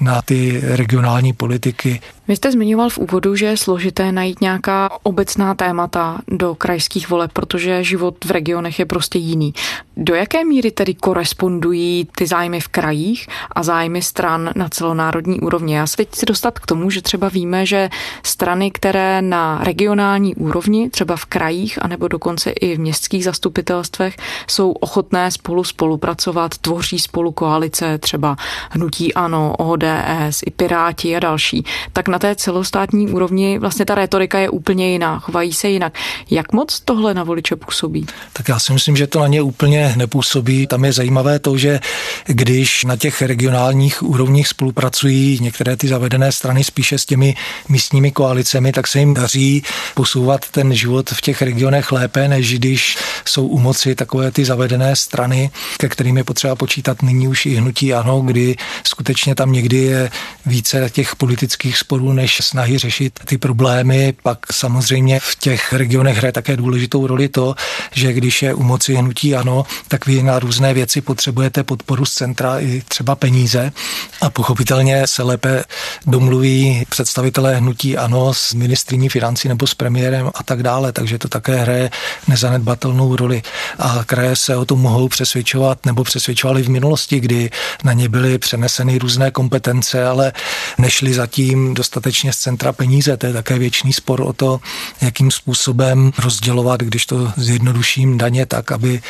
na 0.00 0.22
ty 0.22 0.60
regionální 0.64 1.32
politiky. 1.32 2.00
Vy 2.28 2.36
jste 2.36 2.52
zmiňoval 2.52 2.90
v 2.90 2.98
úvodu, 2.98 3.36
že 3.36 3.46
je 3.46 3.56
složité 3.56 4.12
najít 4.12 4.40
nějaká 4.40 4.90
obecná 5.02 5.54
témata 5.54 6.18
do 6.28 6.54
krajských 6.54 7.10
voleb, 7.10 7.30
protože 7.32 7.84
život 7.84 8.24
v 8.24 8.30
regionech 8.30 8.78
je 8.78 8.86
prostě 8.86 9.18
jiný. 9.18 9.54
Do 9.96 10.14
jaké 10.14 10.44
míry 10.44 10.70
tedy 10.70 10.94
korespondují 10.94 12.08
ty 12.16 12.26
zájmy 12.26 12.60
v 12.60 12.68
krajích 12.68 13.26
a 13.52 13.62
zájmy 13.62 14.02
stran 14.02 14.50
na 14.56 14.68
celonárodní 14.68 15.40
úrovni? 15.40 15.74
Já 15.74 15.86
se 15.86 15.96
teď 15.96 16.08
chci 16.08 16.26
dostat 16.26 16.58
k 16.58 16.66
tomu, 16.66 16.90
že 16.90 17.02
třeba 17.02 17.28
víme, 17.28 17.66
že 17.66 17.90
strany, 18.22 18.70
které 18.70 19.22
na 19.22 19.60
regionální 19.62 20.34
úrovni, 20.34 20.90
třeba 20.90 21.16
v 21.16 21.24
krajích, 21.24 21.78
anebo 21.82 22.08
dokonce 22.08 22.50
i 22.50 22.76
v 22.76 22.80
městských 22.80 23.24
zastupitelstvech, 23.24 24.16
jsou 24.46 24.72
ochotné 24.72 25.30
spolu 25.30 25.64
spolupracovat, 25.64 26.58
tvoří 26.58 26.98
spolu 26.98 27.32
koalice, 27.32 27.98
třeba 27.98 28.36
Hnutí 28.70 29.14
Ano, 29.14 29.54
ODS, 29.86 30.42
i 30.46 30.50
Piráti 30.50 31.16
a 31.16 31.20
další, 31.20 31.64
tak 31.92 32.08
na 32.08 32.18
té 32.18 32.34
celostátní 32.34 33.08
úrovni 33.08 33.58
vlastně 33.58 33.84
ta 33.84 33.94
retorika 33.94 34.38
je 34.38 34.50
úplně 34.50 34.92
jiná, 34.92 35.18
chovají 35.18 35.52
se 35.52 35.68
jinak. 35.68 35.98
Jak 36.30 36.52
moc 36.52 36.80
tohle 36.80 37.14
na 37.14 37.24
voliče 37.24 37.56
působí? 37.56 38.06
Tak 38.32 38.48
já 38.48 38.58
si 38.58 38.72
myslím, 38.72 38.96
že 38.96 39.06
to 39.06 39.20
na 39.20 39.26
ně 39.26 39.42
úplně 39.42 39.94
nepůsobí. 39.96 40.66
Tam 40.66 40.84
je 40.84 40.92
zajímavé 40.92 41.38
to, 41.38 41.58
že 41.58 41.80
když 42.26 42.84
na 42.84 42.96
těch 42.96 43.22
regionálních 43.22 44.02
úrovních 44.02 44.48
spolupracují 44.48 45.38
některé 45.42 45.76
ty 45.76 45.88
zavedené 45.88 46.32
strany 46.32 46.64
spíše 46.64 46.98
s 46.98 47.06
těmi 47.06 47.34
místními 47.68 48.10
koalicemi, 48.10 48.72
tak 48.72 48.86
se 48.86 48.98
jim 48.98 49.14
daří 49.14 49.62
posouvat 49.94 50.48
ten 50.50 50.74
život 50.74 51.10
v 51.10 51.20
těch 51.20 51.42
regionech 51.42 51.92
lépe, 51.92 52.28
než 52.28 52.58
když 52.58 52.98
jsou 53.24 53.46
u 53.46 53.58
moci 53.58 53.94
takové 53.94 54.30
ty 54.30 54.44
zavedené 54.44 54.96
strany, 54.96 55.50
ke 55.78 55.88
kterým 55.88 56.16
je 56.16 56.24
potřeba 56.24 56.54
počítat 56.54 57.02
nyní 57.02 57.28
už 57.28 57.46
i 57.46 57.54
hnutí 57.54 57.94
ano, 57.94 58.20
kdy 58.20 58.56
skutečně 58.84 59.34
tam 59.34 59.52
někdy 59.52 59.75
je 59.76 60.10
více 60.46 60.90
těch 60.90 61.16
politických 61.16 61.78
sporů, 61.78 62.12
než 62.12 62.38
snahy 62.42 62.78
řešit 62.78 63.20
ty 63.24 63.38
problémy. 63.38 64.14
Pak 64.22 64.52
samozřejmě 64.52 65.20
v 65.20 65.36
těch 65.36 65.72
regionech 65.72 66.16
hraje 66.16 66.32
také 66.32 66.56
důležitou 66.56 67.06
roli 67.06 67.28
to, 67.28 67.54
že 67.92 68.12
když 68.12 68.42
je 68.42 68.54
u 68.54 68.62
moci 68.62 68.94
hnutí 68.94 69.34
ano, 69.34 69.64
tak 69.88 70.06
vy 70.06 70.22
na 70.22 70.38
různé 70.38 70.74
věci 70.74 71.00
potřebujete 71.00 71.62
podporu 71.62 72.04
z 72.04 72.12
centra 72.12 72.58
i 72.58 72.82
třeba 72.88 73.14
peníze 73.14 73.72
a 74.20 74.30
pochopitelně 74.30 75.06
se 75.06 75.22
lépe 75.22 75.64
domluví 76.06 76.84
představitelé 76.88 77.56
hnutí 77.56 77.96
ano 77.96 78.34
s 78.34 78.54
ministriní 78.54 79.08
financí 79.08 79.48
nebo 79.48 79.66
s 79.66 79.74
premiérem 79.74 80.30
a 80.34 80.42
tak 80.42 80.62
dále, 80.62 80.92
takže 80.92 81.18
to 81.18 81.28
také 81.28 81.56
hraje 81.56 81.90
nezanedbatelnou 82.28 83.16
roli. 83.16 83.42
A 83.78 84.04
kraje 84.06 84.36
se 84.36 84.56
o 84.56 84.64
tom 84.64 84.80
mohou 84.80 85.08
přesvědčovat 85.08 85.86
nebo 85.86 86.04
přesvědčovali 86.04 86.62
v 86.62 86.68
minulosti, 86.68 87.20
kdy 87.20 87.50
na 87.84 87.92
ně 87.92 88.08
byly 88.08 88.38
přeneseny 88.38 88.98
různé 88.98 89.30
kompetence, 89.30 89.65
ale 90.08 90.32
nešli 90.78 91.14
zatím 91.14 91.74
dostatečně 91.74 92.32
z 92.32 92.36
centra 92.36 92.72
peníze. 92.72 93.16
To 93.16 93.26
je 93.26 93.32
také 93.32 93.58
věčný 93.58 93.92
spor 93.92 94.20
o 94.20 94.32
to, 94.32 94.60
jakým 95.00 95.30
způsobem 95.30 96.12
rozdělovat, 96.18 96.80
když 96.80 97.06
to 97.06 97.32
zjednoduším 97.36 98.18
daně 98.18 98.46
tak, 98.46 98.72
aby 98.72 99.02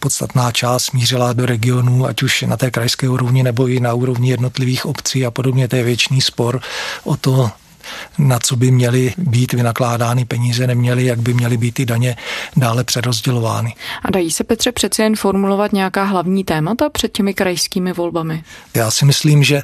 podstatná 0.00 0.52
část 0.52 0.92
mířila 0.92 1.32
do 1.32 1.46
regionů, 1.46 2.06
ať 2.06 2.22
už 2.22 2.42
na 2.42 2.56
té 2.56 2.70
krajské 2.70 3.08
úrovni 3.08 3.42
nebo 3.42 3.68
i 3.68 3.80
na 3.80 3.94
úrovni 3.94 4.30
jednotlivých 4.30 4.86
obcí 4.86 5.26
a 5.26 5.30
podobně. 5.30 5.68
To 5.68 5.76
je 5.76 5.82
věčný 5.82 6.20
spor 6.20 6.60
o 7.04 7.16
to, 7.16 7.50
na 8.18 8.38
co 8.38 8.56
by 8.56 8.70
měly 8.70 9.14
být 9.18 9.52
vynakládány 9.52 10.24
peníze, 10.24 10.66
neměly, 10.66 11.04
jak 11.04 11.18
by 11.18 11.34
měly 11.34 11.56
být 11.56 11.74
ty 11.74 11.86
daně 11.86 12.16
dále 12.56 12.84
přerozdělovány. 12.84 13.74
A 14.04 14.10
dají 14.10 14.30
se, 14.30 14.44
Petře, 14.44 14.72
přece 14.72 15.02
jen 15.02 15.16
formulovat 15.16 15.72
nějaká 15.72 16.04
hlavní 16.04 16.44
témata 16.44 16.88
před 16.90 17.12
těmi 17.12 17.34
krajskými 17.34 17.92
volbami? 17.92 18.44
Já 18.74 18.90
si 18.90 19.04
myslím, 19.04 19.44
že 19.44 19.62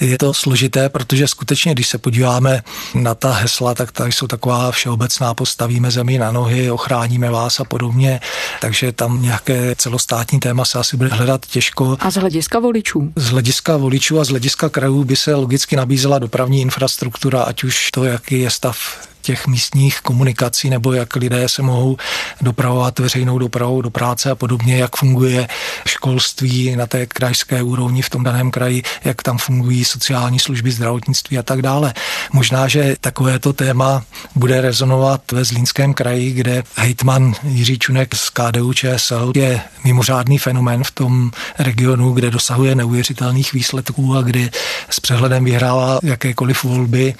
je 0.00 0.18
to 0.18 0.34
složité, 0.34 0.88
protože 0.88 1.28
skutečně, 1.28 1.72
když 1.72 1.88
se 1.88 1.98
podíváme 1.98 2.62
na 2.94 3.14
ta 3.14 3.32
hesla, 3.32 3.74
tak 3.74 3.92
tady 3.92 4.12
jsou 4.12 4.26
taková 4.26 4.70
všeobecná, 4.70 5.34
postavíme 5.34 5.90
zemi 5.90 6.18
na 6.18 6.32
nohy, 6.32 6.70
ochráníme 6.70 7.30
vás 7.30 7.60
a 7.60 7.64
podobně, 7.64 8.20
takže 8.60 8.92
tam 8.92 9.22
nějaké 9.22 9.74
celostátní 9.78 10.40
téma 10.40 10.64
se 10.64 10.78
asi 10.78 10.96
bude 10.96 11.10
hledat 11.10 11.46
těžko. 11.46 11.96
A 12.00 12.10
z 12.10 12.14
hlediska 12.14 12.58
voličů? 12.58 13.12
Z 13.16 13.30
hlediska 13.30 13.76
voličů 13.76 14.20
a 14.20 14.24
z 14.24 14.28
hlediska 14.28 14.68
krajů 14.68 15.04
by 15.04 15.16
se 15.16 15.34
logicky 15.34 15.76
nabízela 15.76 16.18
dopravní 16.18 16.60
infrastruktura, 16.60 17.42
ať 17.42 17.63
už 17.64 17.90
to, 17.90 18.04
jaký 18.04 18.40
je 18.40 18.50
stav 18.50 18.76
těch 19.24 19.46
místních 19.46 20.00
komunikací 20.00 20.70
nebo 20.70 20.92
jak 20.92 21.16
lidé 21.16 21.48
se 21.48 21.62
mohou 21.62 21.96
dopravovat 22.40 22.98
veřejnou 22.98 23.38
dopravou 23.38 23.82
do 23.82 23.90
práce 23.90 24.30
a 24.30 24.34
podobně, 24.34 24.76
jak 24.76 24.96
funguje 24.96 25.48
školství 25.86 26.76
na 26.76 26.86
té 26.86 27.06
krajské 27.06 27.62
úrovni 27.62 28.02
v 28.02 28.10
tom 28.10 28.24
daném 28.24 28.50
kraji, 28.50 28.82
jak 29.04 29.22
tam 29.22 29.38
fungují 29.38 29.84
sociální 29.84 30.38
služby, 30.38 30.70
zdravotnictví 30.70 31.38
a 31.38 31.42
tak 31.42 31.62
dále. 31.62 31.94
Možná, 32.32 32.68
že 32.68 32.96
takovéto 33.00 33.52
téma 33.52 34.04
bude 34.34 34.60
rezonovat 34.60 35.32
ve 35.32 35.44
Zlínském 35.44 35.94
kraji, 35.94 36.32
kde 36.32 36.62
hejtman 36.76 37.34
Jiří 37.44 37.78
Čunek 37.78 38.14
z 38.14 38.30
KDU 38.30 38.72
ČSL 38.72 39.32
je 39.36 39.60
mimořádný 39.84 40.38
fenomén 40.38 40.84
v 40.84 40.90
tom 40.90 41.30
regionu, 41.58 42.12
kde 42.12 42.30
dosahuje 42.30 42.74
neuvěřitelných 42.74 43.52
výsledků 43.52 44.16
a 44.16 44.22
kdy 44.22 44.50
s 44.90 45.00
přehledem 45.00 45.44
vyhrává 45.44 45.98
jakékoliv 46.02 46.64
volby, 46.64 47.14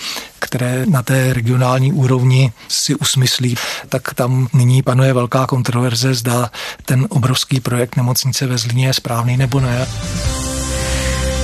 které 0.55 0.87
na 0.87 1.03
té 1.03 1.33
regionální 1.33 1.93
úrovni 1.93 2.53
si 2.69 2.95
usmyslí, 2.95 3.55
tak 3.89 4.15
tam 4.15 4.49
nyní 4.53 4.83
panuje 4.83 5.13
velká 5.13 5.47
kontroverze, 5.47 6.15
zda 6.15 6.51
ten 6.85 7.07
obrovský 7.09 7.61
projekt 7.61 7.97
nemocnice 7.97 8.47
ve 8.47 8.59
Zlíně 8.59 8.87
je 8.87 8.95
správný 8.95 9.37
nebo 9.37 9.61
ne. 9.61 9.87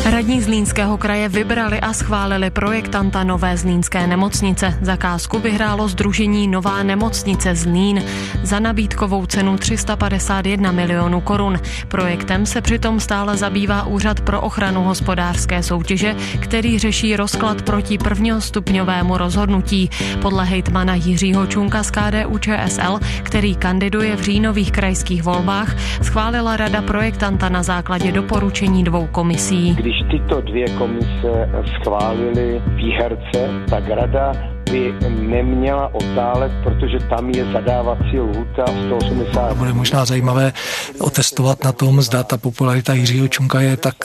Radní 0.05 0.41
Zlínského 0.43 0.99
kraje 0.99 1.29
vybrali 1.29 1.81
a 1.81 1.93
schválili 1.93 2.51
projektanta 2.51 3.25
nové 3.25 3.57
zlínské 3.57 4.07
nemocnice. 4.07 4.79
Zakázku 4.83 5.39
vyhrálo 5.39 5.89
Združení 5.89 6.49
Nová 6.49 6.83
nemocnice 6.83 7.55
Zlín 7.55 8.03
za 8.43 8.61
nabídkovou 8.61 9.27
cenu 9.27 9.59
351 9.59 10.73
milionů 10.73 11.21
korun. 11.21 11.59
Projektem 11.89 12.47
se 12.47 12.61
přitom 12.61 13.01
stále 13.01 13.37
zabývá 13.37 13.87
Úřad 13.87 14.21
pro 14.21 14.41
ochranu 14.41 14.83
hospodářské 14.83 15.63
soutěže, 15.63 16.17
který 16.41 16.79
řeší 16.79 17.17
rozklad 17.17 17.63
proti 17.63 17.99
prvňostupňovému 17.99 19.17
rozhodnutí. 19.17 19.91
Podle 20.23 20.45
hejtmana 20.45 20.95
Jiřího 20.95 21.47
Čunka 21.47 21.83
z 21.83 21.91
KDU 21.91 22.39
ČSL, 22.39 23.01
který 23.23 23.57
kandiduje 23.57 24.17
v 24.17 24.23
říjnových 24.23 24.73
krajských 24.73 25.23
volbách, 25.23 25.77
schválila 26.03 26.57
rada 26.57 26.83
projektanta 26.83 27.49
na 27.49 27.63
základě 27.63 28.13
doporučení 28.13 28.85
dvou 28.85 29.07
komisí. 29.07 29.90
Když 29.91 30.11
tyto 30.11 30.41
dvě 30.41 30.67
komise 30.79 31.51
schválily 31.67 32.63
výherce, 32.67 33.51
tak 33.71 33.89
rada 33.89 34.33
by 34.71 34.95
neměla 35.11 35.95
otálet, 35.95 36.53
protože 36.65 36.99
tam 37.09 37.31
je 37.31 37.53
zadávací 37.53 38.21
lhuta 38.21 38.65
180. 38.87 39.57
Bude 39.57 39.73
možná 39.73 40.05
zajímavé 40.05 40.53
otestovat 40.99 41.65
na 41.65 41.73
tom, 41.73 42.03
zda 42.03 42.23
ta 42.23 42.37
popularita 42.37 42.95
Jiřího 42.95 43.29
Čunka 43.29 43.61
je 43.61 43.77
tak 43.77 43.97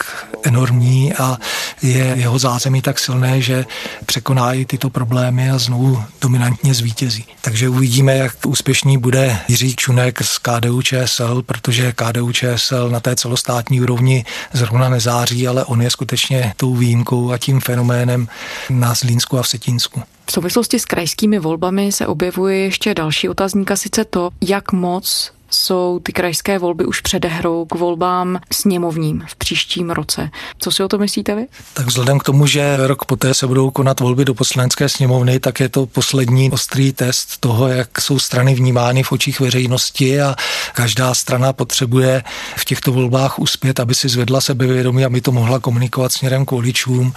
enormní 0.43 1.13
a 1.13 1.37
je 1.81 2.13
jeho 2.15 2.39
zázemí 2.39 2.81
tak 2.81 2.99
silné, 2.99 3.41
že 3.41 3.65
překoná 4.05 4.53
i 4.53 4.65
tyto 4.65 4.89
problémy 4.89 5.51
a 5.51 5.57
znovu 5.57 6.03
dominantně 6.21 6.73
zvítězí. 6.73 7.25
Takže 7.41 7.69
uvidíme, 7.69 8.17
jak 8.17 8.35
úspěšný 8.45 8.97
bude 8.97 9.37
Jiří 9.47 9.75
Čunek 9.75 10.23
z 10.23 10.37
KDU 10.37 10.81
ČSL, 10.81 11.41
protože 11.41 11.93
KDU 11.93 12.31
ČSL 12.31 12.89
na 12.89 12.99
té 12.99 13.15
celostátní 13.15 13.81
úrovni 13.81 14.25
zrovna 14.53 14.89
nezáří, 14.89 15.47
ale 15.47 15.65
on 15.65 15.81
je 15.81 15.89
skutečně 15.89 16.53
tou 16.57 16.75
výjimkou 16.75 17.31
a 17.31 17.37
tím 17.37 17.59
fenoménem 17.59 18.27
na 18.69 18.93
Zlínsku 18.93 19.39
a 19.39 19.43
v 19.43 19.47
Setínsku. 19.47 20.03
V 20.25 20.31
souvislosti 20.31 20.79
s 20.79 20.85
krajskými 20.85 21.39
volbami 21.39 21.91
se 21.91 22.07
objevuje 22.07 22.57
ještě 22.57 22.93
další 22.93 23.29
otazníka, 23.29 23.75
sice 23.75 24.05
to, 24.05 24.29
jak 24.41 24.71
moc 24.71 25.34
jsou 25.49 25.99
ty 26.03 26.13
krajské 26.13 26.59
volby 26.59 26.85
už 26.85 27.01
předehrou 27.01 27.65
k 27.65 27.75
volbám 27.75 28.39
sněmovním 28.53 29.23
v 29.27 29.35
příštím 29.35 29.89
roce. 29.89 30.29
Co 30.59 30.71
si 30.71 30.83
o 30.83 30.87
to 30.87 30.97
myslíte 30.97 31.35
vy? 31.35 31.47
Tak 31.73 31.85
vzhledem 31.87 32.19
k 32.19 32.23
tomu, 32.23 32.47
že 32.47 32.77
rok 32.77 33.05
poté 33.05 33.33
se 33.33 33.47
budou 33.47 33.71
konat 33.71 33.99
volby 33.99 34.25
do 34.25 34.33
poslanecké 34.33 34.89
sněmovny, 34.89 35.39
tak 35.39 35.59
je 35.59 35.69
to 35.69 35.85
poslední 35.85 36.51
ostrý 36.51 36.93
test 36.93 37.37
toho, 37.37 37.67
jak 37.67 38.01
jsou 38.01 38.19
strany 38.19 38.55
vnímány 38.55 39.03
v 39.03 39.11
očích 39.11 39.39
veřejnosti 39.39 40.21
a 40.21 40.35
každá 40.73 41.13
strana 41.13 41.53
potřebuje 41.53 42.23
v 42.55 42.65
těchto 42.65 42.91
volbách 42.91 43.39
uspět, 43.39 43.79
aby 43.79 43.95
si 43.95 44.09
zvedla 44.09 44.41
sebevědomí, 44.41 45.05
aby 45.05 45.21
to 45.21 45.31
mohla 45.31 45.59
komunikovat 45.59 46.11
směrem 46.11 46.45
k 46.45 46.51
voličům, 46.51 47.13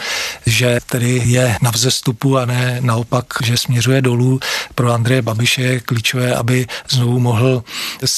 že 0.47 0.81
tedy 0.87 1.23
je 1.25 1.57
na 1.63 1.71
vzestupu 1.71 2.39
a 2.39 2.45
ne 2.45 2.79
naopak, 2.81 3.27
že 3.45 3.57
směřuje 3.57 4.03
dolů. 4.03 4.41
Pro 4.75 4.93
Andreje 4.93 5.23
Babiše 5.23 5.63
je 5.63 5.81
klíčové, 5.81 6.35
aby 6.35 6.67
znovu 6.89 7.21
mohl 7.21 7.63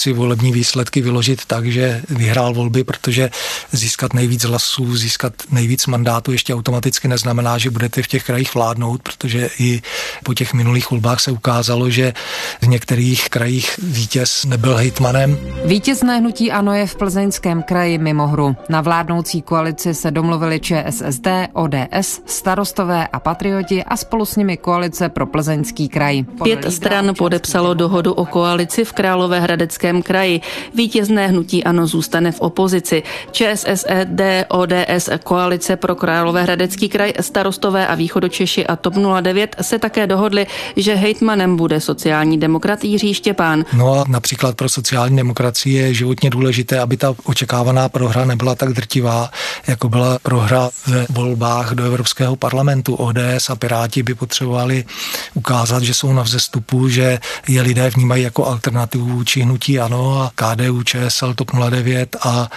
si 0.00 0.12
volební 0.12 0.52
výsledky 0.52 1.00
vyložit 1.00 1.44
tak, 1.46 1.66
že 1.66 2.02
vyhrál 2.08 2.54
volby, 2.54 2.84
protože 2.84 3.30
získat 3.72 4.14
nejvíc 4.14 4.44
hlasů, 4.44 4.96
získat 4.96 5.32
nejvíc 5.50 5.86
mandátů 5.86 6.32
ještě 6.32 6.54
automaticky 6.54 7.08
neznamená, 7.08 7.58
že 7.58 7.70
budete 7.70 8.02
v 8.02 8.06
těch 8.06 8.24
krajích 8.24 8.54
vládnout, 8.54 9.02
protože 9.02 9.50
i 9.58 9.82
po 10.24 10.34
těch 10.34 10.54
minulých 10.54 10.90
volbách 10.90 11.20
se 11.20 11.30
ukázalo, 11.30 11.90
že 11.90 12.12
v 12.62 12.66
některých 12.66 13.28
krajích 13.28 13.80
vítěz 13.82 14.44
nebyl 14.44 14.76
hejtmanem. 14.76 15.38
Vítězné 15.64 16.18
hnutí 16.18 16.52
ANO 16.52 16.74
je 16.74 16.86
v 16.86 16.96
plzeňském 16.96 17.62
kraji 17.62 17.98
mimo 17.98 18.26
hru. 18.26 18.56
Na 18.68 18.80
vládnoucí 18.80 19.42
koalici 19.42 19.94
se 19.94 20.10
domluvili 20.10 20.60
ČSSD, 20.60 21.26
ODS, 21.52 22.20
starostové 22.26 23.06
a 23.06 23.20
patrioti 23.20 23.84
a 23.84 23.96
spolu 23.96 24.24
s 24.24 24.36
nimi 24.36 24.56
koalice 24.56 25.08
pro 25.08 25.26
plzeňský 25.26 25.88
kraj. 25.88 26.24
Pět 26.42 26.72
stran 26.72 27.12
podepsalo 27.18 27.74
dohodu 27.74 28.12
o 28.12 28.26
koalici 28.26 28.84
v 28.84 28.92
Královéhradecké 28.92 29.89
Karlovarském 29.90 30.02
kraji. 30.02 30.40
Vítězné 30.74 31.26
hnutí 31.28 31.64
ANO 31.64 31.86
zůstane 31.86 32.32
v 32.32 32.40
opozici. 32.40 33.02
ČSSED, 33.32 34.08
ODS, 34.48 35.08
Koalice 35.24 35.76
pro 35.76 35.94
Královéhradecký 35.94 36.88
kraj, 36.88 37.12
starostové 37.20 37.86
a 37.86 37.94
východočeši 37.94 38.66
a 38.66 38.76
TOP 38.76 38.94
09 39.20 39.56
se 39.60 39.78
také 39.78 40.06
dohodli, 40.06 40.46
že 40.76 40.94
hejtmanem 40.94 41.56
bude 41.56 41.80
sociální 41.80 42.38
demokrat 42.38 42.84
Jiří 42.84 43.14
Štěpán. 43.14 43.64
No 43.72 44.00
a 44.00 44.04
například 44.08 44.56
pro 44.56 44.68
sociální 44.68 45.16
demokracii 45.16 45.74
je 45.74 45.94
životně 45.94 46.30
důležité, 46.30 46.78
aby 46.78 46.96
ta 46.96 47.14
očekávaná 47.24 47.88
prohra 47.88 48.24
nebyla 48.24 48.54
tak 48.54 48.72
drtivá, 48.72 49.30
jako 49.66 49.88
byla 49.88 50.18
prohra 50.22 50.70
ve 50.86 51.06
volbách 51.10 51.72
do 51.72 51.84
Evropského 51.84 52.36
parlamentu. 52.36 52.94
ODS 52.94 53.50
a 53.50 53.56
Piráti 53.56 54.02
by 54.02 54.14
potřebovali 54.14 54.84
ukázat, 55.34 55.82
že 55.82 55.94
jsou 55.94 56.12
na 56.12 56.22
vzestupu, 56.22 56.88
že 56.88 57.18
je 57.48 57.62
lidé 57.62 57.90
vnímají 57.90 58.22
jako 58.22 58.46
alternativu 58.46 59.06
vůči 59.06 59.40
hnutí 59.40 59.79
ANO 59.80 60.22
a 60.22 60.32
KDU, 60.34 60.82
ČSL, 60.82 61.34
TOP 61.34 61.50
09 61.70 62.16
a 62.22 62.50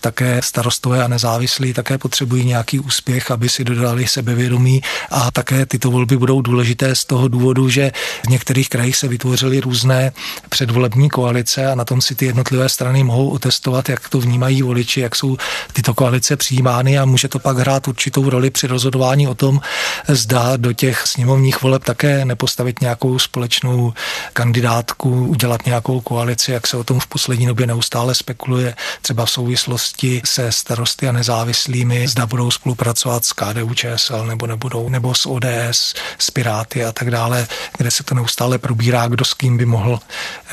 také 0.00 0.40
starostové 0.44 1.04
a 1.04 1.08
nezávislí 1.08 1.72
také 1.72 1.98
potřebují 1.98 2.44
nějaký 2.44 2.80
úspěch, 2.80 3.30
aby 3.30 3.48
si 3.48 3.64
dodali 3.64 4.06
sebevědomí 4.06 4.82
a 5.10 5.30
také 5.30 5.66
tyto 5.66 5.90
volby 5.90 6.16
budou 6.16 6.40
důležité 6.40 6.94
z 6.94 7.04
toho 7.04 7.28
důvodu, 7.28 7.68
že 7.68 7.92
v 8.26 8.28
některých 8.28 8.68
krajích 8.68 8.96
se 8.96 9.08
vytvořily 9.08 9.60
různé 9.60 10.12
předvolební 10.48 11.10
koalice 11.10 11.66
a 11.66 11.74
na 11.74 11.84
tom 11.84 12.00
si 12.00 12.14
ty 12.14 12.26
jednotlivé 12.26 12.68
strany 12.68 13.04
mohou 13.04 13.28
otestovat, 13.28 13.88
jak 13.88 14.08
to 14.08 14.20
vnímají 14.20 14.62
voliči, 14.62 15.00
jak 15.00 15.16
jsou 15.16 15.36
tyto 15.72 15.94
koalice 15.94 16.36
přijímány 16.36 16.98
a 16.98 17.04
může 17.04 17.28
to 17.28 17.38
pak 17.38 17.58
hrát 17.58 17.88
určitou 17.88 18.30
roli 18.30 18.50
při 18.50 18.66
rozhodování 18.66 19.28
o 19.28 19.34
tom, 19.34 19.60
zda 20.08 20.56
do 20.56 20.72
těch 20.72 21.06
sněmovních 21.06 21.62
voleb 21.62 21.84
také 21.84 22.24
nepostavit 22.24 22.80
nějakou 22.80 23.18
společnou 23.18 23.92
kandidátku, 24.32 25.26
udělat 25.26 25.66
nějakou 25.66 26.00
koalici, 26.00 26.52
jak 26.52 26.66
se 26.66 26.76
o 26.76 26.84
tom 26.84 27.00
v 27.00 27.06
poslední 27.06 27.46
době 27.46 27.66
neustále 27.66 28.14
spekuluje, 28.14 28.74
třeba 29.02 29.26
v 29.26 29.30
souvislosti 29.30 29.85
souvislosti 29.86 30.22
se 30.24 30.52
starosty 30.52 31.08
a 31.08 31.12
nezávislými, 31.12 32.08
zda 32.08 32.26
budou 32.26 32.50
spolupracovat 32.50 33.24
s 33.24 33.32
KDU 33.32 33.74
ČSL 33.74 34.26
nebo 34.26 34.46
nebudou, 34.46 34.88
nebo 34.88 35.14
s 35.14 35.26
ODS, 35.26 35.94
s 36.18 36.30
Piráty 36.30 36.84
a 36.84 36.92
tak 36.92 37.10
dále, 37.10 37.46
kde 37.78 37.90
se 37.90 38.02
to 38.02 38.14
neustále 38.14 38.58
probírá, 38.58 39.08
kdo 39.08 39.24
s 39.24 39.34
kým 39.34 39.56
by 39.56 39.66
mohl 39.66 39.98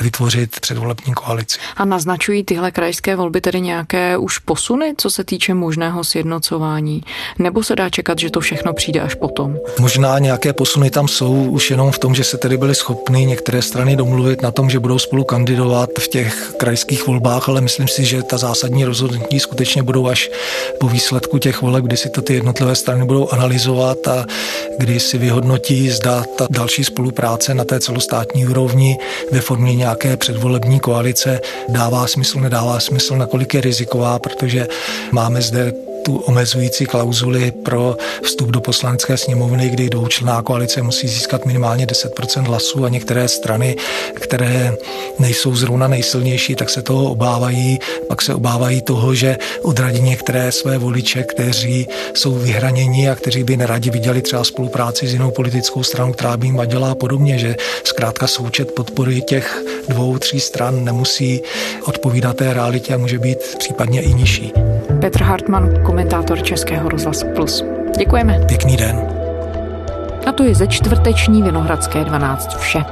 vytvořit 0.00 0.60
předvolební 0.60 1.14
koalici. 1.14 1.58
A 1.76 1.84
naznačují 1.84 2.44
tyhle 2.44 2.70
krajské 2.70 3.16
volby 3.16 3.40
tedy 3.40 3.60
nějaké 3.60 4.16
už 4.16 4.38
posuny, 4.38 4.94
co 4.96 5.10
se 5.10 5.24
týče 5.24 5.54
možného 5.54 6.04
sjednocování? 6.04 7.02
Nebo 7.38 7.62
se 7.62 7.76
dá 7.76 7.90
čekat, 7.90 8.18
že 8.18 8.30
to 8.30 8.40
všechno 8.40 8.72
přijde 8.72 9.00
až 9.00 9.14
potom? 9.14 9.56
Možná 9.80 10.18
nějaké 10.18 10.52
posuny 10.52 10.90
tam 10.90 11.08
jsou 11.08 11.32
už 11.34 11.70
jenom 11.70 11.92
v 11.92 11.98
tom, 11.98 12.14
že 12.14 12.24
se 12.24 12.38
tedy 12.38 12.56
byly 12.56 12.74
schopny 12.74 13.26
některé 13.26 13.62
strany 13.62 13.96
domluvit 13.96 14.42
na 14.42 14.50
tom, 14.50 14.70
že 14.70 14.78
budou 14.78 14.98
spolu 14.98 15.24
kandidovat 15.24 15.90
v 15.98 16.08
těch 16.08 16.54
krajských 16.58 17.06
volbách, 17.06 17.48
ale 17.48 17.60
myslím 17.60 17.88
si, 17.88 18.04
že 18.04 18.22
ta 18.22 18.38
zásadní 18.38 18.84
rozhodnutí 18.84 19.23
rozhodnutí 19.24 19.40
skutečně 19.40 19.82
budou 19.82 20.08
až 20.08 20.30
po 20.80 20.88
výsledku 20.88 21.38
těch 21.38 21.62
voleb, 21.62 21.84
kdy 21.84 21.96
si 21.96 22.08
to 22.10 22.22
ty 22.22 22.34
jednotlivé 22.34 22.74
strany 22.74 23.04
budou 23.04 23.28
analyzovat 23.28 24.08
a 24.08 24.26
kdy 24.78 25.00
si 25.00 25.18
vyhodnotí, 25.18 25.90
zda 25.90 26.24
ta 26.38 26.46
další 26.50 26.84
spolupráce 26.84 27.54
na 27.54 27.64
té 27.64 27.80
celostátní 27.80 28.46
úrovni 28.46 28.96
ve 29.32 29.40
formě 29.40 29.74
nějaké 29.76 30.16
předvolební 30.16 30.80
koalice 30.80 31.40
dává 31.68 32.06
smysl, 32.06 32.40
nedává 32.40 32.80
smysl, 32.80 33.16
nakolik 33.16 33.54
je 33.54 33.60
riziková, 33.60 34.18
protože 34.18 34.68
máme 35.12 35.42
zde 35.42 35.72
tu 36.04 36.16
omezující 36.16 36.86
klauzuli 36.86 37.50
pro 37.50 37.96
vstup 38.22 38.50
do 38.50 38.60
poslanecké 38.60 39.16
sněmovny, 39.16 39.68
kdy 39.68 39.90
dvoučlenná 39.90 40.42
koalice 40.42 40.82
musí 40.82 41.08
získat 41.08 41.46
minimálně 41.46 41.86
10% 41.86 42.42
hlasů 42.42 42.84
a 42.84 42.88
některé 42.88 43.28
strany, 43.28 43.76
které 44.14 44.76
nejsou 45.18 45.56
zrovna 45.56 45.88
nejsilnější, 45.88 46.54
tak 46.54 46.70
se 46.70 46.82
toho 46.82 47.10
obávají. 47.10 47.78
Pak 48.08 48.22
se 48.22 48.34
obávají 48.34 48.82
toho, 48.82 49.14
že 49.14 49.36
odradí 49.62 50.00
některé 50.00 50.52
své 50.52 50.78
voliče, 50.78 51.22
kteří 51.22 51.86
jsou 52.14 52.34
vyhraněni 52.34 53.10
a 53.10 53.14
kteří 53.14 53.44
by 53.44 53.56
neradi 53.56 53.90
viděli 53.90 54.22
třeba 54.22 54.44
spolupráci 54.44 55.08
s 55.08 55.12
jinou 55.12 55.30
politickou 55.30 55.82
stranou, 55.82 56.12
která 56.12 56.36
by 56.36 56.46
jim 56.46 56.56
vadila 56.56 56.90
a 56.90 56.94
podobně, 56.94 57.38
že 57.38 57.56
zkrátka 57.84 58.26
součet 58.26 58.74
podpory 58.74 59.22
těch 59.22 59.62
dvou, 59.88 60.18
tří 60.18 60.40
stran 60.40 60.84
nemusí 60.84 61.40
odpovídat 61.84 62.36
té 62.36 62.54
realitě 62.54 62.94
a 62.94 62.98
může 62.98 63.18
být 63.18 63.38
případně 63.58 64.02
i 64.02 64.14
nižší. 64.14 64.52
Petr 65.04 65.22
Hartmann, 65.22 65.82
komentátor 65.82 66.42
Českého 66.42 66.88
rozhlasu 66.88 67.26
Plus. 67.34 67.64
Děkujeme. 67.98 68.40
Pěkný 68.48 68.76
den. 68.76 68.96
A 70.26 70.32
to 70.32 70.42
je 70.42 70.54
ze 70.54 70.66
čtvrteční 70.66 71.42
Vinohradské 71.42 72.04
12 72.04 72.56
vše. 72.56 72.84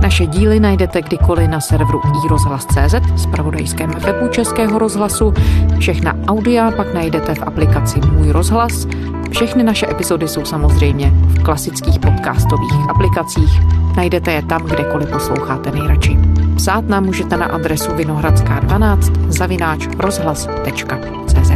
Naše 0.00 0.26
díly 0.26 0.60
najdete 0.60 1.02
kdykoliv 1.02 1.48
na 1.48 1.60
serveru 1.60 2.00
iRozhlas.cz, 2.24 3.22
spravodajském 3.22 3.90
webu 3.90 4.28
Českého 4.28 4.78
rozhlasu. 4.78 5.34
Všechna 5.78 6.14
audia 6.26 6.70
pak 6.70 6.94
najdete 6.94 7.34
v 7.34 7.42
aplikaci 7.42 8.00
Můj 8.12 8.30
rozhlas. 8.30 8.86
Všechny 9.30 9.62
naše 9.62 9.90
epizody 9.90 10.28
jsou 10.28 10.44
samozřejmě 10.44 11.10
v 11.10 11.42
klasických 11.42 11.98
podcastových 11.98 12.90
aplikacích. 12.90 13.60
Najdete 13.96 14.32
je 14.32 14.42
tam, 14.42 14.62
kdekoliv 14.62 15.10
posloucháte 15.10 15.70
nejradši. 15.70 16.31
Psát 16.62 16.88
nám 16.88 17.04
můžete 17.04 17.36
na 17.36 17.46
adresu 17.46 17.90
vinohradská12 17.90 19.30
zavináč 19.30 19.88
rozhlas.cz. 19.98 21.50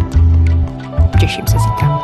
Těším 1.20 1.46
se 1.46 1.58
zítra. 1.58 2.00